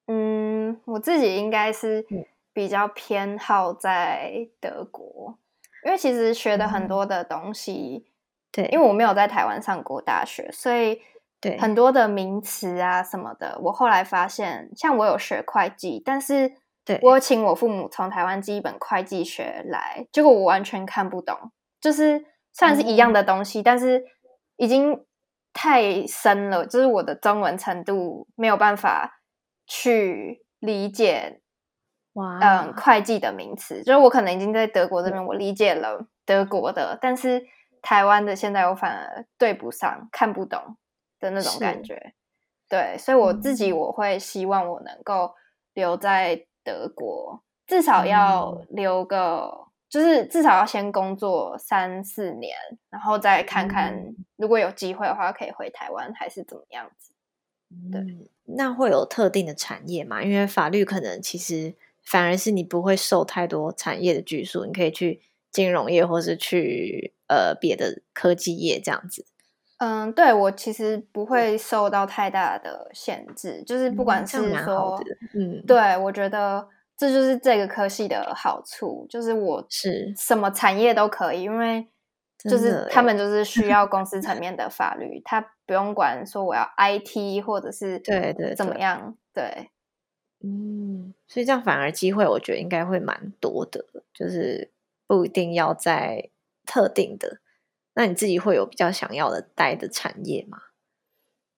[0.07, 2.05] 嗯，我自己应该是
[2.51, 5.37] 比较偏好在德国，
[5.85, 8.05] 因为其实学的很多的东西。
[8.51, 11.01] 对，因为我没有在台湾上过大学，所以
[11.39, 16.51] 对很多的名词啊什么的，我后来发现，像我有学会计，但是
[16.97, 21.35] 对我请我父母从台湾寄一本会计学来，结果我完全看不懂。
[21.79, 22.23] 就是
[22.53, 24.03] 虽然是一样的东西，但是
[24.57, 25.05] 已经
[25.53, 29.21] 太深了，就是我的中文程度没有办法
[29.65, 31.41] 去理解。
[32.13, 37.45] 哇，嗯，会计的名词，就是我可能已经在德国这边，我理解了德国的，但是。
[37.83, 40.77] 台湾的现在我反而对不上、看不懂
[41.19, 42.13] 的那种感觉，
[42.69, 45.33] 对，所以我自己我会希望我能够
[45.73, 52.55] 留在德国，至少要留个，就是至少要先工作三四年，
[52.89, 57.13] 然后再看看如果有机会的话，可以回台湾还是怎么样子。
[57.91, 60.23] 对，那会有特定的产业嘛？
[60.23, 67.13] 因为法律可能其实反而是你不会受太多产业的拘束，你可以去金融业或是去。
[67.31, 69.25] 呃，别的科技业这样子，
[69.83, 75.03] 嗯，对我其实不会受到太大的限制，就是不管是说，
[75.33, 80.13] 嗯，对我觉得这就是这个科系的好处，就是我是。
[80.15, 81.87] 什么产业都可以，因为
[82.37, 83.43] 就是他们就是。
[83.43, 89.71] 需要公司层 面的法律，他不用管说我要 IT 或者是对对怎么样，对，
[90.43, 94.69] 嗯，所以这样反而机会我觉得应该会蛮多的，就是
[95.07, 96.29] 不一定要在。
[96.63, 97.39] 特定的，
[97.93, 100.57] 那你自己会有比较想要的待的产业吗？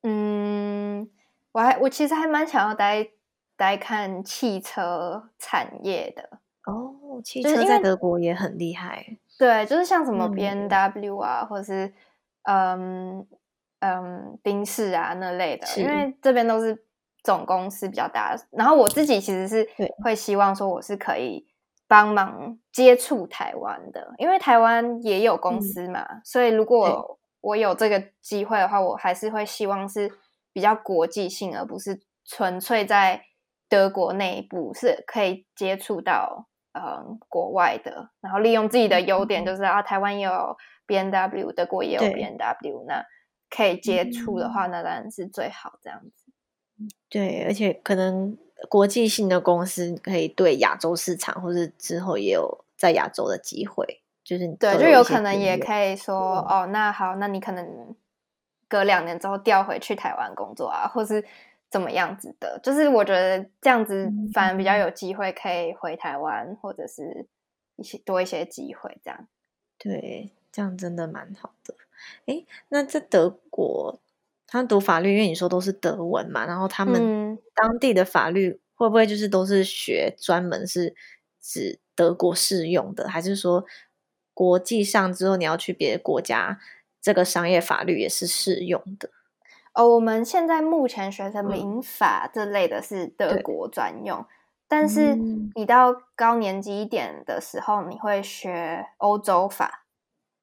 [0.01, 1.09] 嗯，
[1.51, 3.09] 我还我其实还蛮想要待
[3.55, 7.21] 待看汽车产业的哦。
[7.23, 11.93] 汽车在德国也很厉害，对，就是像什么 B N W 啊，或者是
[12.43, 13.25] 嗯
[13.79, 16.83] 嗯宾士啊那类的，因为这边都是
[17.23, 18.35] 总公司比较大。
[18.49, 19.69] 然后我自己其实是
[20.03, 21.47] 会希望说我是可以
[21.87, 30.11] 帮忙接触台湾的，因为台湾也有公司嘛，所以如果我有这个机会的话，我还是会希望是
[30.51, 33.21] 比较国际性，而不是纯粹在
[33.67, 40.55] 德国内部是可以接触到嗯国外的，然后利用自己的优点，就是啊台湾有
[40.85, 43.03] B N W，德国也有 B N W，那
[43.49, 46.31] 可以接触的话，那当然是最好这样子。
[47.09, 48.37] 对，而且可能
[48.69, 54.01] 国际性的公司可以对亚洲市场，或是之后也有在亚洲的机会。
[54.23, 57.93] 就是对，就有可能也可以说哦，那好，那你可能
[58.69, 61.25] 隔两年之后调回去台湾工作啊，或是
[61.69, 62.57] 怎么样子的。
[62.63, 67.27] 就是我觉得这样子反而比较有机会可以回台湾，或者是
[67.75, 69.27] 一些多一些机会这样。
[69.77, 71.75] 对，这样真的蛮好的。
[72.25, 73.99] 哎，那在德国，
[74.53, 80.95] 他读法律，因为你说都是德文嘛，然后他们当地的法律会不会就是都是学专门是
[81.41, 83.65] 指德国适用的，还是说？
[84.35, 86.59] 国际上之后，你要去别的国家，
[86.99, 89.11] 这个商业法律也是适用的。
[89.75, 94.25] 哦，我们现在目前学的民法这类的是德国专用，
[94.67, 95.13] 但是
[95.53, 99.85] 你到高年级一点的时候，你会学欧洲法，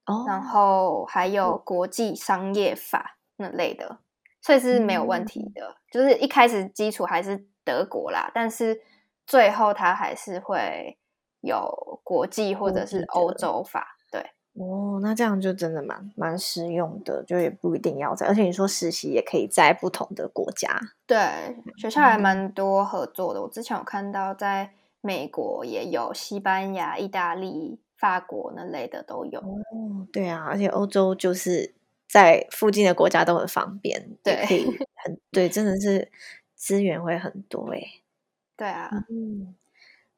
[0.06, 3.98] 哦，然后还有国际商业法那类的，
[4.40, 5.76] 所以是没有问题的。
[5.90, 8.80] 就是一开始基础还是德国啦，但是
[9.26, 10.96] 最后它还是会。
[11.42, 14.20] 有国际或者是欧洲法，对
[14.62, 20.68] 哦，那这样就真的蛮蛮实用的，就也不一定要在，而且你说实习也可以在不同的国家，
[21.06, 21.16] 对，
[21.78, 23.40] 学校还蛮多合作的。
[23.40, 24.70] 我之前有看到，在
[25.00, 29.40] 美国也有，西班牙、意大利、法国那类的都有。
[29.40, 31.74] 哦，对啊，而且欧洲就是
[32.10, 34.64] 在附近的国家都很方便，对，可以
[35.04, 36.10] 很对，真的是
[36.54, 37.80] 资源会很多哎，
[38.56, 39.54] 对啊，嗯。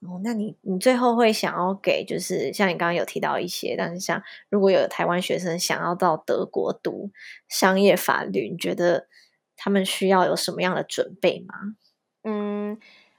[0.05, 7.13] 哦，那你你最后会想要给，就是像你刚刚有提到一些，但是像如果有台湾学生想要到德国读
[7.49, 9.07] 商业法律，你觉得
[9.57, 11.55] 他们需要有什么样的准备吗？
[12.25, 12.77] 嗯，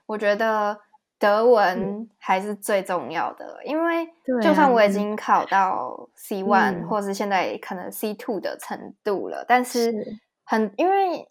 [0.07, 0.81] 我觉得
[1.23, 4.05] 德文还是最重要的，因为
[4.41, 11.27] 就算我已经考到 C one 或是现在可能 C two 的程度了，但是很因为。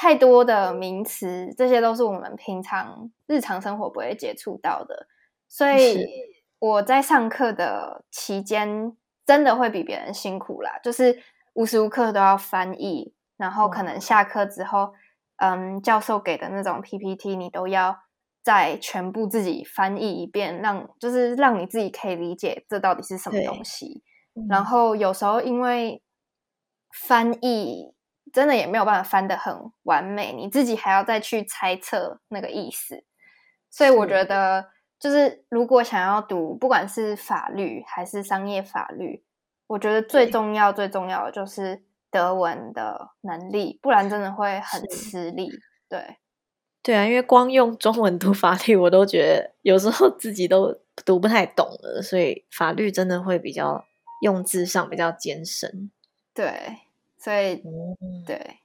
[0.00, 5.08] 太多的名词，这些都是我们平常日常生活不会接触到的，
[5.48, 6.06] 所以
[6.60, 11.20] 我在上课的期间真的会比别人辛苦啦，就是
[11.54, 14.94] 无时无刻都要翻译，然后可能下课之后，
[15.38, 17.98] 嗯，教授给的那种 PPT 你都要
[18.48, 24.02] 再全部自己翻译一遍，让就是让你自己可以理解这到底是什么东西，
[24.48, 26.02] 然后有时候因为
[27.06, 27.94] 翻译。
[28.30, 33.02] 真的也没有办法翻得很完美，你自己还要再去猜测那个意思，
[33.70, 34.68] 所以我觉得，
[35.00, 39.24] 就是如果想要读，不管是法律还是商业法律，
[39.66, 45.48] 我觉得最重要、最重要的就是德文的能力，不然真的会很吃力。
[45.88, 46.18] 对，
[46.82, 53.84] 对啊，因为光用中文读法律，我都觉得有时候自己都读不太懂了，所以法律真的会比较
[54.22, 55.90] 用字上比较艰深。
[56.34, 56.78] 对。
[57.20, 57.60] 所以，
[58.24, 58.60] 对，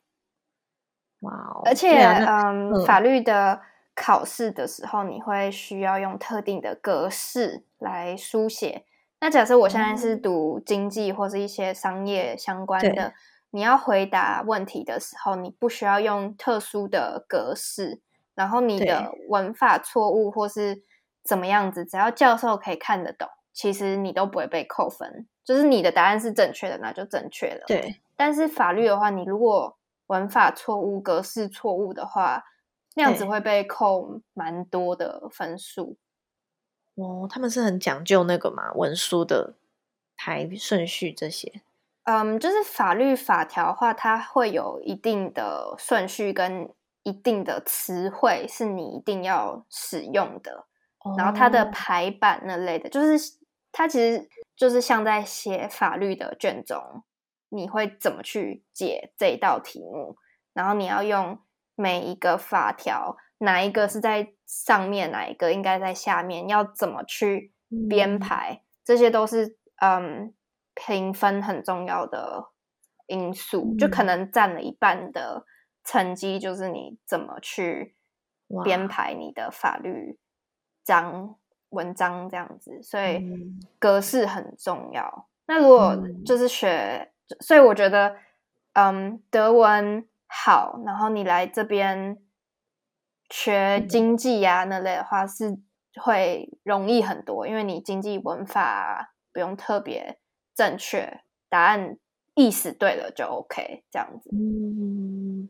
[1.21, 3.59] 哇，哦而且，嗯，法律的
[3.95, 8.85] 考试的时候，你会需要用特定的格式来书写。
[9.21, 13.13] 那假设我现在是读经济或是一些商业相关的，
[13.55, 18.01] 你要回答问题的时候，你不需要用特殊的格式，
[18.33, 20.81] 然后你的文法错误或是
[21.23, 25.27] 怎么样子，只要教授可以看得懂，其实你都不会被扣分。
[25.43, 27.63] 就是你的答案是正确的，那就正确了。
[27.67, 28.01] 对。
[28.15, 29.77] 但是法律的话，你如果
[30.07, 32.45] 文法错误、格式错误的话，
[32.95, 35.97] 那样子会被扣蛮多的分数。
[36.95, 39.53] 哦，他们是很讲究那个嘛，文书的
[40.17, 41.61] 排顺序这些。
[42.03, 46.69] 嗯，就是法律法条的话，它会有一定的顺序跟
[47.03, 50.67] 一定的词汇是你一定要使用的。
[51.17, 53.37] 然后它的排版那类的，就是
[53.71, 57.03] 它其实就是像在写法律的卷宗。
[57.49, 60.17] 你会怎么去解这一道题目？
[60.53, 61.37] 然后你要用
[61.75, 67.53] 每一个法条，哪一个是在上面，哪一个应该在下面，要怎么去
[67.87, 68.63] 编排？
[68.83, 70.33] 这些都是嗯
[70.75, 72.51] 评分很重要的
[73.07, 75.45] 因素，就可能占了一半的
[75.83, 77.95] 成绩，就是你怎么去
[78.63, 80.19] 编排你的法律
[80.83, 81.35] 章
[81.69, 82.81] 文章这样子。
[82.83, 83.25] 所以
[83.79, 85.27] 格式很重要。
[85.47, 87.09] 那如果就是学。
[87.39, 88.17] 所以我觉得
[88.73, 92.21] 嗯，德文好，然后你来这边
[93.29, 95.57] 学经济啊那类的话，是
[95.95, 100.19] 会容易很多，因为你经济文法不用特别
[100.55, 101.97] 正确，答案
[102.35, 104.29] 意思对了就 OK，这样子。
[104.33, 105.49] 嗯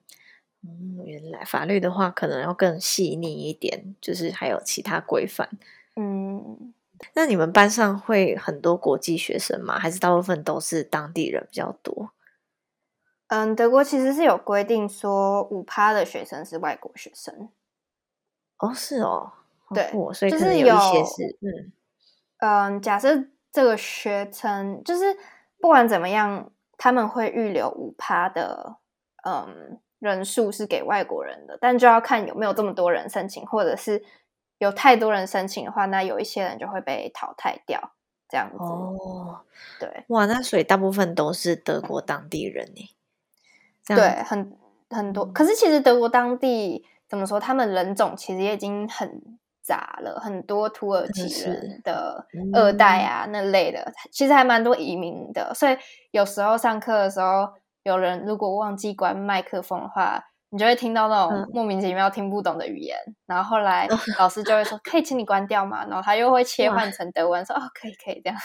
[0.65, 5.49] 嗯，原来法律的话可能要更细腻一点，就是还有其他规范。
[5.95, 6.73] 嗯，
[7.13, 9.77] 那你们班上会很多国际学生吗？
[9.77, 12.11] 还是大部分都是当地人比较多？
[13.27, 17.49] 嗯，德国其实是有规定说五趴的学生是外国学生。
[18.59, 19.33] 哦，是哦，
[19.73, 21.73] 对，所以就是有一些是，嗯
[22.37, 25.15] 嗯，假设这个学程就是
[25.61, 28.77] 不管怎么样，他们会预留五趴的
[29.23, 34.03] 嗯人数是给外国人的，但就要看有没有这么多人申请，或者是
[34.57, 37.93] 有太多人申请的话，那有一些人就会被淘汰掉，
[38.27, 38.57] 这样子。
[38.57, 39.39] 哦，
[39.79, 42.89] 对，哇，那所以大部分都是德国当地人呢？
[43.85, 44.57] 对，很
[44.89, 45.25] 很多。
[45.27, 46.85] 可是其实德国当地。
[47.05, 47.39] 怎么说？
[47.39, 55.53] 他们人种其实也已经很杂了，很多土耳其人的二代啊那类的，其实还蛮多移民的。
[55.55, 55.78] 所以
[56.11, 57.47] 有时候上课的时候，
[57.84, 62.95] 有人如果忘记关麦克风的话，你就会听到那种莫名其妙听不懂的语言。
[63.26, 63.88] 然后后来
[64.20, 68.38] 老师就会说：“可以请你关掉吗？”然后他又会切换成德文说：“哦，可以，可以这样。”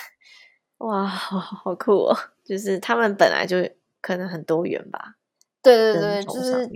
[0.79, 2.16] 哇，好酷哦！
[2.45, 3.57] 就是他们本来就
[4.01, 5.16] 可能很多元吧。
[5.61, 6.66] 对对对，就是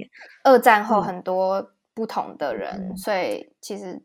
[0.45, 1.72] 二战后很多。
[1.95, 4.01] 不同的人，所以其实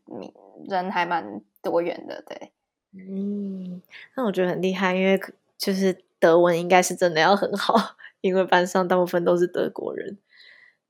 [0.68, 2.52] 人还蛮多元的，对。
[2.94, 3.82] 嗯，
[4.16, 5.20] 那我觉得很厉害，因为
[5.58, 7.76] 就是德文应该是真的要很好，
[8.22, 10.18] 因为班上大部分都是德国人。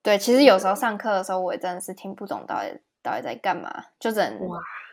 [0.02, 4.40] 对，其实有时候上课的时候，我也真的是听不懂到底到底在干嘛，就等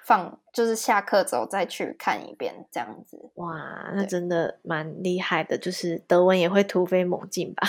[0.05, 3.31] 放就是下课之后再去看一遍这样子。
[3.35, 7.67] 哇，那真的蛮厉害的，就是德文也会突飞猛进吧？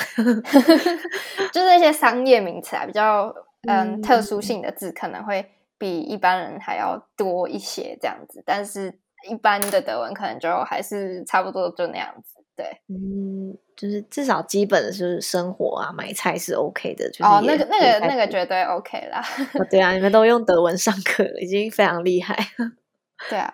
[1.52, 3.34] 就是一些商业名词啊，比较。
[3.68, 5.44] 嗯，特殊性的字可能会
[5.80, 8.44] 比一般人还要多一些，这样子。
[8.46, 8.94] 但是
[9.28, 12.35] 一般的德文可能就还是差不多就那样子。
[12.56, 17.06] 对，嗯，就是至少基本的就是生活啊，买菜是 OK 的。
[17.20, 19.22] 哦，那个、那个、那个绝对 OK 啦。
[19.70, 22.36] 对啊，你们都用德文上课，已经非常厉害。
[23.30, 23.54] 对啊，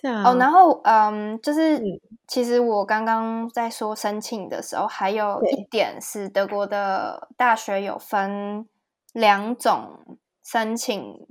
[0.00, 0.22] 对啊。
[0.24, 1.80] 哦，然后嗯，就是
[2.26, 8.66] 其实我刚刚在说申请的时候，还有一点是德国的大学有分。
[9.12, 11.26] 两种申请，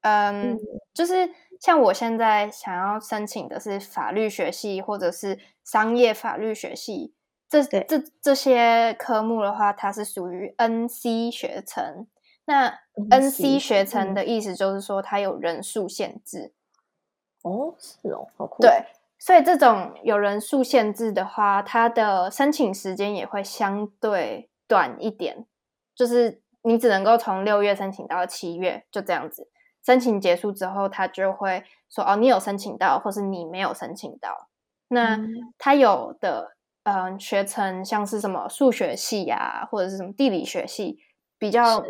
[0.00, 0.58] 嗯，
[0.92, 1.30] 就是
[1.60, 7.14] 像我现在想要申请的是法律学系或者是商业法律学系，
[7.48, 12.08] 这这这些科目的话，它是属于 N C 学程。
[12.46, 12.80] 那
[13.10, 16.52] N C 学程的意思就是说，它有人数限制。
[17.42, 18.62] 哦，是哦，好酷。
[18.62, 18.86] 对，
[19.18, 25.46] 所以这种有人数限制的话，它的申请时间也会相对短一点，
[25.94, 26.42] 就是。
[26.62, 29.48] 你只能够从六月申请到七月，就这样子。
[29.84, 34.48] 申请结束之后，他就会说：“哦，你有申请到，或是你没有申请到。”
[34.88, 35.18] 那
[35.56, 40.98] 他有的，嗯，学成像是什么数学系呀，或者是什么地理学系，
[41.38, 41.82] 比较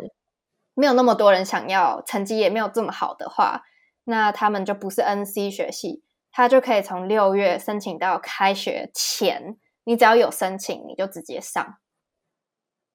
[0.73, 3.63] 没有那么多人想要，成绩也没有这么好的话，
[4.03, 11.77] 那他们就不是 N C 学系，他就可以从六月申请到开学前，你只要有申请，你就直接上。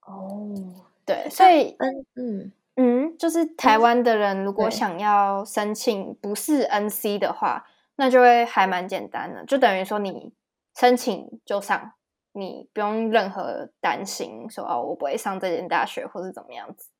[0.02, 0.84] 哦。
[1.04, 7.66] 对，所以嗯嗯嗯，就是台湾的人如果想要申请不是 NC 的话，
[7.96, 10.32] 那就会还蛮简单的，就等于说你
[10.74, 11.92] 申请就上，
[12.32, 16.90] 你不用任何担心说哦，我不会上这间大学或是怎么样子。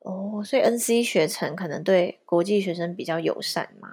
[0.00, 3.88] 哦，所以 NC 学程可能对国际学生比较友善吗？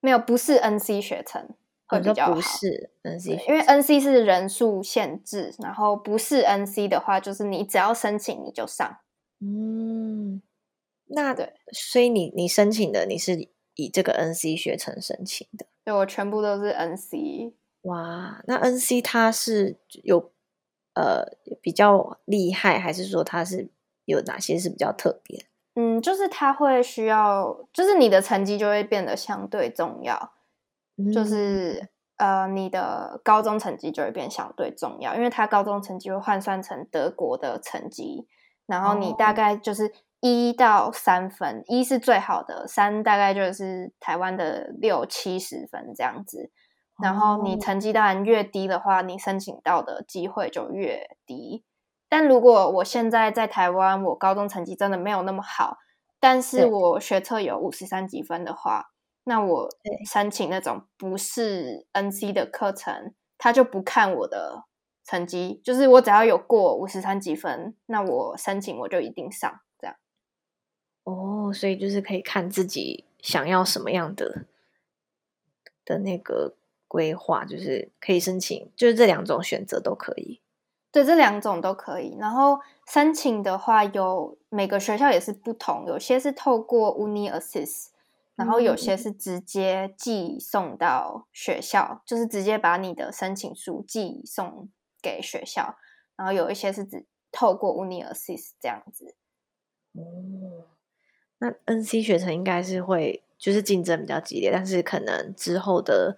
[0.00, 1.48] 没有，不是 NC 学程。
[1.88, 8.98] 会比较不是 NC，因为 NC 是人数限制，然后不是 NC 的话，就是你只要申请你就上。
[9.40, 10.42] 嗯，
[11.08, 15.66] 那对，所以你你申请的你是以这个 NC 学程申请的？
[15.84, 17.52] 对，我全部都是 NC。
[17.82, 20.32] 哇，那 NC 它是有
[20.94, 21.24] 呃
[21.60, 23.68] 比较厉害，还是说它是
[24.04, 25.46] 有哪些是比较特别？
[25.74, 30.32] 嗯，就是它会需要，就是你的成绩就会变得相对重要。
[31.12, 38.26] 就是呃，你的高中成绩就会变相对重要，因为他高中成绩会换算成德国的成绩，
[38.64, 39.92] 然后你大概就是
[40.26, 46.50] 一到三分，一是最好的，三大概就是台湾的六七十分这样子。
[47.02, 51.64] 然后你成绩当然越低的话，你申请到的机会就越低。
[52.08, 55.78] 但如果我现在在台湾，我高中成绩真的没有那么好，
[56.18, 58.92] 但是我学测有五十三几分的话。
[59.24, 59.68] 那我
[60.08, 64.62] 申请那种不是 NC 的课程，他就不看我的
[65.04, 69.60] 成绩，就是我只要有过五十三几分，那我申请我就一定上。
[71.06, 74.44] 哦，所以就是可以看自己想要什么样的
[75.84, 76.56] 的那个
[76.88, 80.40] 规划，就是可以申请，就是这两种选择都可以。
[80.90, 82.16] 对，这两种都可以。
[82.18, 87.90] 然后申请的话，有每个学校也是不同，有些是透过 Uni Assist，
[88.34, 94.68] 然后有些是直接寄送到学校，就是直接把你的申请书寄送
[95.00, 95.76] 给学校。
[96.16, 99.14] 然后有一些是只透过 Uni Assist 这样子。
[99.92, 100.66] 哦。
[101.38, 106.16] 那 NC 学程应该是会就是竞争比较激烈，但是可能之后的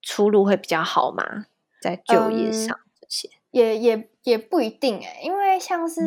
[0.00, 1.46] 出路会比较好嘛，
[1.82, 6.00] 在就业上这些也也也不一定哎，因为像是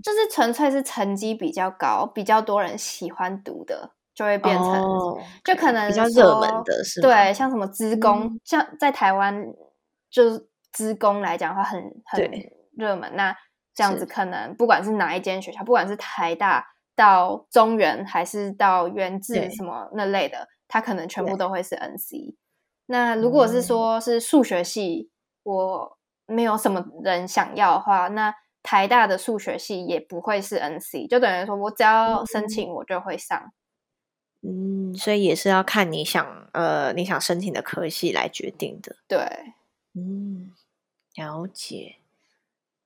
[0.00, 4.74] 就是纯粹是成绩比较高、比较多人喜欢读的，就会变成
[5.44, 9.44] 就可能比较热门的是对，像什么资工，像在台湾
[10.08, 12.30] 就是资工来讲的话，很很
[12.76, 13.10] 热门。
[13.16, 13.36] 那
[13.74, 16.68] 这样子可能不管是哪一间学校，不管是台大。
[16.94, 22.34] 到中原还是到原治什么那类的，它可能全部都会是 NC。
[22.86, 25.10] 那如果是说是数学系，
[25.42, 33.52] 我没有什么人想要的话，那台大的数学系也不会是 NC，就等于说我只要申请我就会上。
[34.42, 38.96] 嗯，所以也是要看你想呃你想申请的科系来决定的。
[39.06, 39.54] 对，
[39.94, 40.52] 嗯，
[41.14, 41.96] 了解。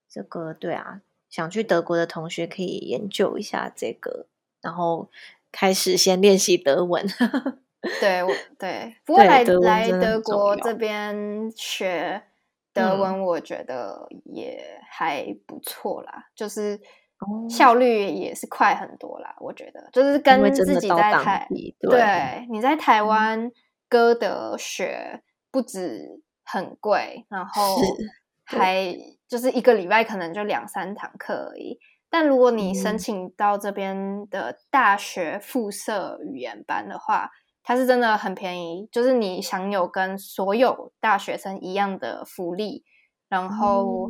[0.08, 1.00] 这个对啊。
[1.36, 4.24] 想去德国的同学可以研究一下这个，
[4.62, 5.10] 然后
[5.52, 7.06] 开始先练习德文。
[8.00, 8.22] 对，
[8.58, 12.22] 对，不过来来德国这边学
[12.72, 16.80] 德文，我觉得也还不错啦，就是
[17.50, 19.36] 效率也是快很多啦。
[19.38, 21.46] 我觉得就是跟自己在台，
[21.78, 23.52] 对，你在台湾
[23.90, 27.76] 歌德学不止很贵，然后
[28.42, 28.96] 还。
[29.28, 37.30] 就是一个礼拜可能就两三堂课而已，但如果你申请到这边的大学附设语言班的话，
[37.62, 42.84] 它是真的很便宜，就是你享有跟所有大学生一样的福利，
[43.28, 44.08] 然后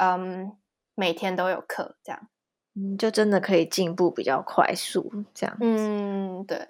[0.00, 0.52] 嗯，
[0.94, 2.28] 每天都有课，这样，
[2.74, 6.66] 嗯，就真的可以进步比较快速，这样，嗯，对，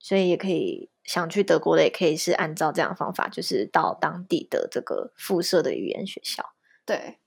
[0.00, 6.44] 所以也可以想去德国的，也可以是按照这样的方法，就是到当地的这个附设的语言学校。
[6.88, 7.18] 对，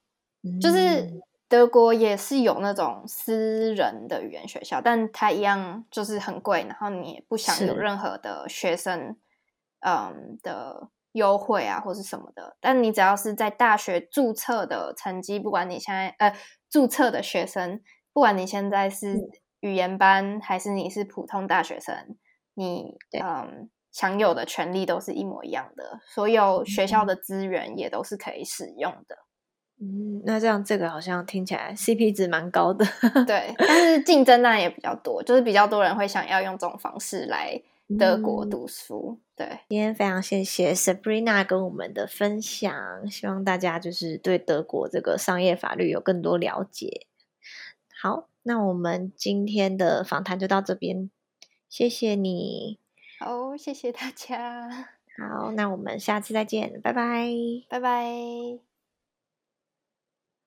[0.59, 9.16] 就是德国也是有那种私人的语言学校，但它一样就是很贵，然后你也不享有任何的学生
[9.82, 12.57] 嗯的优惠啊，或是什么的。
[12.59, 16.36] 但你只要是在大学注册的成绩，不管你现在呃
[16.68, 17.80] 注册的学生，
[18.12, 19.16] 不管你现在是
[19.59, 22.18] 语言班还是你是普通大学生，
[22.55, 29.18] 你嗯享有的权利都是一模一样的，所有学校的资源也都是可以使用的。
[29.84, 32.86] 嗯，那这样这个好像听起来 CP 值蛮高的，
[33.25, 37.59] 对，但是竞争当然也比较多，就是比较多人会想要用这种方式来
[37.97, 39.17] 德国读书。
[39.36, 42.71] 对，今天非常谢谢 Sabrina 跟我们的分享，
[43.09, 47.07] 希望大家就是对德国这个商业法律有更多了解。
[47.99, 51.09] 好，那我们今天的访谈就到这边，
[51.67, 52.77] 谢谢你。
[53.19, 54.89] 好，谢谢大家。
[55.17, 57.34] 好，那我们下次再见，拜拜，
[57.67, 58.70] 拜拜。